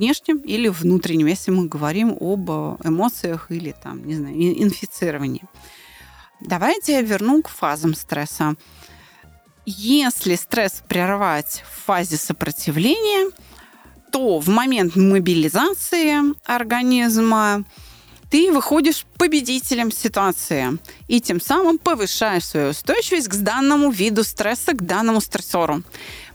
внешним 0.00 0.38
или 0.38 0.68
внутренним, 0.68 1.26
если 1.26 1.50
мы 1.50 1.66
говорим 1.66 2.16
об 2.18 2.50
эмоциях 2.82 3.50
или 3.50 3.74
там, 3.82 4.06
не 4.06 4.14
знаю, 4.14 4.34
инфицировании. 4.34 5.42
Давайте 6.40 6.92
я 6.92 7.02
верну 7.02 7.42
к 7.42 7.48
фазам 7.48 7.94
стресса. 7.94 8.54
Если 9.66 10.36
стресс 10.36 10.82
прервать 10.88 11.62
в 11.70 11.84
фазе 11.84 12.16
сопротивления, 12.16 13.30
то 14.10 14.38
в 14.38 14.48
момент 14.48 14.96
мобилизации 14.96 16.34
организма 16.46 17.64
ты 18.30 18.50
выходишь 18.50 19.04
победителем 19.18 19.92
ситуации 19.92 20.78
и 21.08 21.20
тем 21.20 21.40
самым 21.40 21.78
повышаешь 21.78 22.46
свою 22.46 22.70
устойчивость 22.70 23.28
к 23.28 23.34
данному 23.36 23.90
виду 23.90 24.24
стресса, 24.24 24.72
к 24.72 24.82
данному 24.82 25.20
стрессору. 25.20 25.82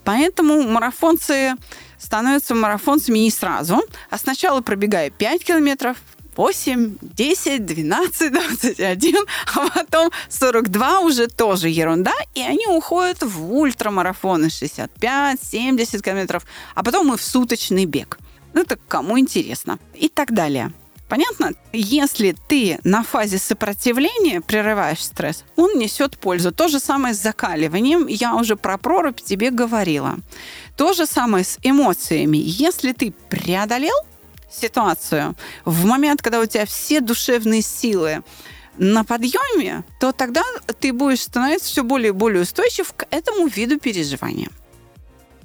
Поэтому 0.05 0.61
марафонцы 0.61 1.55
становятся 1.97 2.55
марафонцами 2.55 3.19
не 3.19 3.31
сразу, 3.31 3.81
а 4.09 4.17
сначала 4.17 4.61
пробегая 4.61 5.09
5 5.09 5.43
километров, 5.43 5.97
8, 6.37 6.97
10, 7.01 7.65
12, 7.65 8.31
21, 8.31 9.15
а 9.55 9.69
потом 9.69 10.11
42 10.29 10.99
уже 10.99 11.27
тоже 11.27 11.69
ерунда, 11.69 12.13
и 12.35 12.41
они 12.41 12.67
уходят 12.67 13.23
в 13.23 13.53
ультрамарафоны 13.53 14.49
65, 14.49 15.39
70 15.41 16.01
километров, 16.01 16.45
а 16.75 16.83
потом 16.83 17.13
и 17.13 17.17
в 17.17 17.21
суточный 17.21 17.85
бег. 17.85 18.19
Ну, 18.53 18.61
это 18.61 18.77
кому 18.87 19.17
интересно. 19.17 19.79
И 19.95 20.07
так 20.07 20.33
далее. 20.33 20.71
Понятно? 21.07 21.53
Если 21.71 22.35
ты 22.47 22.79
на 22.83 23.03
фазе 23.03 23.37
сопротивления 23.37 24.41
прерываешь 24.41 25.03
стресс, 25.03 25.43
он 25.55 25.77
несет 25.77 26.17
пользу. 26.17 26.51
То 26.51 26.67
же 26.67 26.79
самое 26.79 27.13
с 27.13 27.21
закаливанием. 27.21 28.07
Я 28.07 28.35
уже 28.35 28.55
про 28.55 28.77
прорубь 28.77 29.21
тебе 29.21 29.51
говорила. 29.51 30.17
То 30.75 30.93
же 30.93 31.05
самое 31.05 31.43
с 31.43 31.59
эмоциями. 31.61 32.37
Если 32.43 32.91
ты 32.91 33.13
преодолел 33.29 33.95
ситуацию 34.51 35.35
в 35.63 35.85
момент, 35.85 36.21
когда 36.21 36.39
у 36.39 36.45
тебя 36.45 36.65
все 36.65 37.01
душевные 37.01 37.61
силы 37.61 38.23
на 38.77 39.03
подъеме, 39.03 39.83
то 39.99 40.11
тогда 40.11 40.43
ты 40.79 40.91
будешь 40.91 41.21
становиться 41.21 41.67
все 41.67 41.83
более 41.83 42.09
и 42.09 42.11
более 42.11 42.41
устойчив 42.41 42.91
к 42.93 43.05
этому 43.11 43.47
виду 43.47 43.79
переживания. 43.79 44.49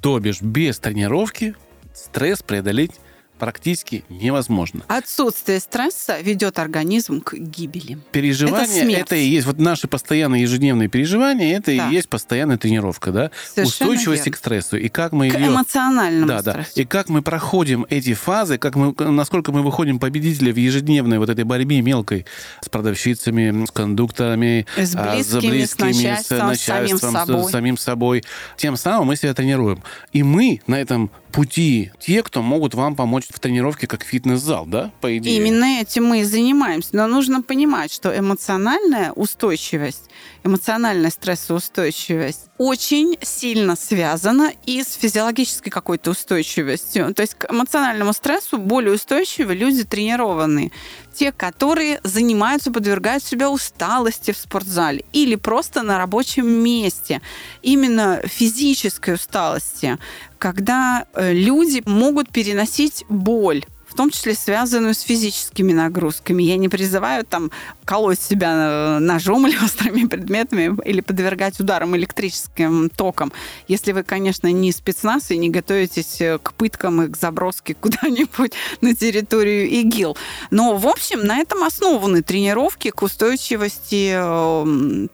То 0.01 0.19
бишь 0.19 0.41
без 0.41 0.79
тренировки 0.79 1.55
стресс 1.93 2.41
преодолеть 2.41 2.93
практически 3.41 4.05
невозможно. 4.07 4.81
Отсутствие 4.87 5.59
стресса 5.59 6.21
ведет 6.21 6.59
организм 6.59 7.21
к 7.21 7.33
гибели. 7.33 7.97
Переживания 8.11 8.83
это, 8.83 8.99
это 8.99 9.15
и 9.15 9.25
есть 9.25 9.47
вот 9.47 9.57
наши 9.57 9.87
постоянные 9.87 10.43
ежедневные 10.43 10.89
переживания, 10.89 11.57
это 11.57 11.75
да. 11.75 11.89
и 11.89 11.95
есть 11.95 12.07
постоянная 12.07 12.59
тренировка, 12.59 13.11
да, 13.11 13.31
Совершенно 13.55 13.89
устойчивости 13.89 14.25
верно. 14.25 14.31
к 14.33 14.37
стрессу 14.37 14.77
и 14.77 14.89
как 14.89 15.11
мы 15.13 15.31
к 15.31 15.39
ее 15.39 15.47
эмоциональному 15.47 16.27
да, 16.27 16.41
стрессу. 16.41 16.71
да, 16.75 16.81
и 16.83 16.85
как 16.85 17.09
мы 17.09 17.23
проходим 17.23 17.87
эти 17.89 18.13
фазы, 18.13 18.59
как 18.59 18.75
мы 18.75 18.93
насколько 18.99 19.51
мы 19.51 19.63
выходим 19.63 19.97
победители 19.97 20.51
в 20.51 20.57
ежедневной 20.57 21.17
вот 21.17 21.29
этой 21.29 21.43
борьбе 21.43 21.81
мелкой 21.81 22.27
с 22.63 22.69
продавщицами, 22.69 23.65
с 23.65 23.71
кондукторами, 23.71 24.67
с 24.77 24.95
близкими, 24.95 25.23
с, 25.23 25.33
близкими, 25.33 25.65
с 25.65 25.79
начальством, 25.79 26.37
с, 26.37 26.41
начальством, 26.43 26.99
самим 26.99 27.25
собой. 27.25 27.43
С, 27.43 27.51
самим 27.51 27.77
собой. 27.77 28.23
Тем 28.55 28.77
самым 28.77 29.07
мы 29.07 29.15
себя 29.15 29.33
тренируем. 29.33 29.81
И 30.13 30.21
мы 30.21 30.61
на 30.67 30.79
этом 30.79 31.09
пути 31.31 31.91
те, 31.99 32.21
кто 32.21 32.41
могут 32.41 32.75
вам 32.75 32.95
помочь 32.95 33.30
в 33.31 33.39
тренировке 33.39 33.87
как 33.87 34.03
фитнес-зал, 34.03 34.65
да, 34.65 34.91
по 35.01 35.17
идее? 35.17 35.37
Именно 35.37 35.81
этим 35.81 36.05
мы 36.05 36.21
и 36.21 36.23
занимаемся. 36.23 36.89
Но 36.93 37.07
нужно 37.07 37.41
понимать, 37.41 37.93
что 37.93 38.17
эмоциональная 38.17 39.11
устойчивость, 39.13 40.09
эмоциональная 40.43 41.11
стрессоустойчивость 41.11 42.47
очень 42.57 43.17
сильно 43.21 43.75
связана 43.75 44.51
и 44.65 44.83
с 44.83 44.93
физиологической 44.93 45.71
какой-то 45.71 46.11
устойчивостью. 46.11 47.13
То 47.13 47.21
есть 47.21 47.35
к 47.35 47.51
эмоциональному 47.51 48.13
стрессу 48.13 48.57
более 48.57 48.93
устойчивы 48.93 49.53
люди 49.53 49.83
тренированные. 49.83 50.71
Те, 51.13 51.31
которые 51.31 51.99
занимаются, 52.03 52.71
подвергают 52.71 53.23
себя 53.23 53.49
усталости 53.49 54.31
в 54.31 54.37
спортзале 54.37 55.05
или 55.11 55.35
просто 55.35 55.81
на 55.83 55.97
рабочем 55.97 56.47
месте. 56.47 57.21
Именно 57.61 58.21
физической 58.25 59.15
усталости, 59.15 59.97
когда 60.37 61.05
э, 61.13 61.33
люди 61.33 61.81
могут 61.85 62.31
переносить 62.31 63.05
боль 63.09 63.63
в 63.91 63.95
том 63.95 64.09
числе 64.09 64.33
связанную 64.35 64.93
с 64.93 65.01
физическими 65.01 65.73
нагрузками. 65.73 66.43
Я 66.43 66.55
не 66.55 66.69
призываю 66.69 67.25
там 67.25 67.51
колоть 67.83 68.21
себя 68.21 68.53
э, 68.53 68.99
ножом 68.99 69.45
или 69.47 69.57
острыми 69.57 70.07
предметами 70.07 70.75
или 70.85 71.01
подвергать 71.01 71.59
ударам 71.59 71.95
электрическим 71.97 72.89
током. 72.89 73.33
Если 73.67 73.91
вы, 73.91 74.03
конечно, 74.03 74.51
не 74.51 74.71
спецназ 74.71 75.31
и 75.31 75.37
не 75.37 75.49
готовитесь 75.49 76.21
э, 76.21 76.39
к 76.41 76.53
пыткам 76.53 77.01
и 77.01 77.09
к 77.09 77.17
заброске 77.17 77.73
куда-нибудь 77.79 78.53
на 78.79 78.95
территорию 78.95 79.67
ИГИЛ. 79.69 80.15
Но, 80.51 80.77
в 80.77 80.87
общем, 80.87 81.25
на 81.25 81.39
этом 81.39 81.63
основаны 81.63 82.21
тренировки 82.21 82.91
к 82.91 83.01
устойчивости 83.01 84.13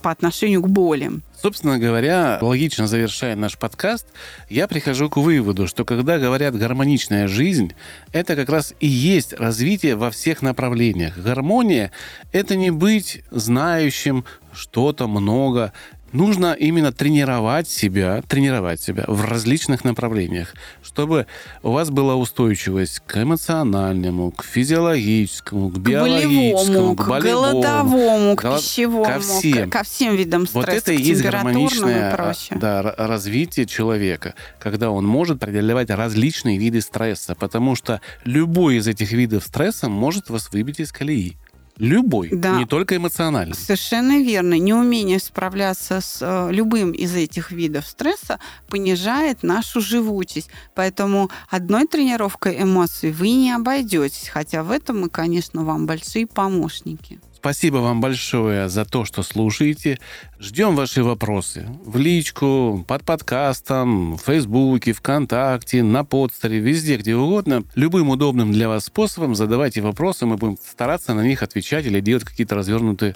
по 0.01 0.11
отношению 0.11 0.61
к 0.61 0.67
боли. 0.67 1.21
Собственно 1.39 1.77
говоря, 1.77 2.39
логично 2.41 2.87
завершая 2.87 3.35
наш 3.35 3.59
подкаст, 3.59 4.07
я 4.49 4.67
прихожу 4.67 5.07
к 5.07 5.17
выводу, 5.17 5.67
что 5.67 5.85
когда 5.85 6.17
говорят 6.17 6.55
«гармоничная 6.55 7.27
жизнь», 7.27 7.73
это 8.11 8.35
как 8.35 8.49
раз 8.49 8.73
и 8.79 8.87
есть 8.87 9.33
развитие 9.33 9.95
во 9.95 10.09
всех 10.09 10.41
направлениях. 10.41 11.15
Гармония— 11.15 11.91
это 12.31 12.55
не 12.55 12.71
быть 12.71 13.21
знающим 13.29 14.25
что-то 14.51 15.07
много, 15.07 15.73
нужно 16.11 16.53
именно 16.53 16.91
тренировать 16.91 17.67
себя, 17.67 18.21
тренировать 18.27 18.81
себя 18.81 19.05
в 19.07 19.25
различных 19.25 19.83
направлениях, 19.83 20.53
чтобы 20.83 21.27
у 21.63 21.71
вас 21.71 21.89
была 21.89 22.15
устойчивость 22.15 23.01
к 23.05 23.21
эмоциональному, 23.21 24.31
к 24.31 24.43
физиологическому, 24.43 25.69
к 25.69 25.77
биологическому, 25.77 26.95
к, 26.95 27.07
болевому, 27.07 27.61
к 27.61 27.63
голодовому, 27.63 28.35
к 28.35 28.57
пищевому, 28.57 29.05
ко 29.05 29.19
всем, 29.19 29.69
ко 29.69 29.83
всем 29.83 30.15
видам 30.15 30.47
стресса, 30.47 30.59
вот 30.59 30.69
это 30.69 30.93
и 30.93 31.01
есть 31.01 31.21
гармоничное 31.21 32.35
да, 32.51 32.81
развитие 32.97 33.65
человека, 33.65 34.35
когда 34.59 34.91
он 34.91 35.05
может 35.05 35.39
преодолевать 35.39 35.89
различные 35.89 36.57
виды 36.57 36.81
стресса, 36.81 37.35
потому 37.35 37.75
что 37.75 38.01
любой 38.23 38.77
из 38.77 38.87
этих 38.87 39.11
видов 39.11 39.43
стресса 39.43 39.89
может 39.89 40.29
вас 40.29 40.51
выбить 40.51 40.79
из 40.79 40.91
колеи. 40.91 41.37
Любой, 41.77 42.29
да. 42.31 42.57
не 42.57 42.65
только 42.65 42.95
эмоциональный. 42.95 43.55
Совершенно 43.55 44.19
верно. 44.19 44.57
Неумение 44.57 45.19
справляться 45.19 46.01
с 46.01 46.19
э, 46.21 46.51
любым 46.51 46.91
из 46.91 47.15
этих 47.15 47.51
видов 47.51 47.87
стресса 47.87 48.39
понижает 48.67 49.43
нашу 49.43 49.81
живучесть. 49.81 50.49
Поэтому 50.73 51.29
одной 51.49 51.85
тренировкой 51.85 52.61
эмоций 52.61 53.11
вы 53.11 53.29
не 53.31 53.51
обойдетесь. 53.51 54.29
Хотя 54.29 54.63
в 54.63 54.71
этом 54.71 55.01
мы, 55.01 55.09
конечно, 55.09 55.63
вам 55.63 55.85
большие 55.85 56.25
помощники. 56.25 57.19
Спасибо 57.47 57.77
вам 57.77 58.01
большое 58.01 58.67
за 58.67 58.83
то, 58.83 59.05
что 59.05 59.23
слушаете. 59.23 59.99
Ждем 60.37 60.75
ваши 60.75 61.01
вопросы 61.01 61.65
в 61.85 61.95
личку, 61.95 62.83
под 62.85 63.05
подкастом, 63.05 64.17
в 64.17 64.21
Фейсбуке, 64.23 64.91
ВКонтакте, 64.91 65.81
на 65.81 66.03
подстере, 66.03 66.59
везде, 66.59 66.97
где 66.97 67.15
угодно. 67.15 67.63
Любым 67.73 68.09
удобным 68.09 68.51
для 68.51 68.67
вас 68.67 68.83
способом 68.83 69.33
задавайте 69.33 69.79
вопросы, 69.79 70.25
мы 70.25 70.35
будем 70.35 70.57
стараться 70.57 71.13
на 71.13 71.21
них 71.21 71.41
отвечать 71.41 71.85
или 71.85 72.01
делать 72.01 72.25
какие-то 72.25 72.55
развернутые 72.55 73.15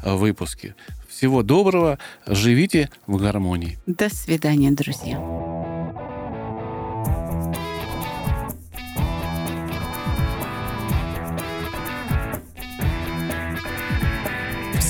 э, 0.00 0.14
выпуски. 0.14 0.76
Всего 1.08 1.42
доброго, 1.42 1.98
живите 2.24 2.88
в 3.08 3.16
гармонии. 3.16 3.80
До 3.86 4.08
свидания, 4.08 4.70
друзья. 4.70 5.18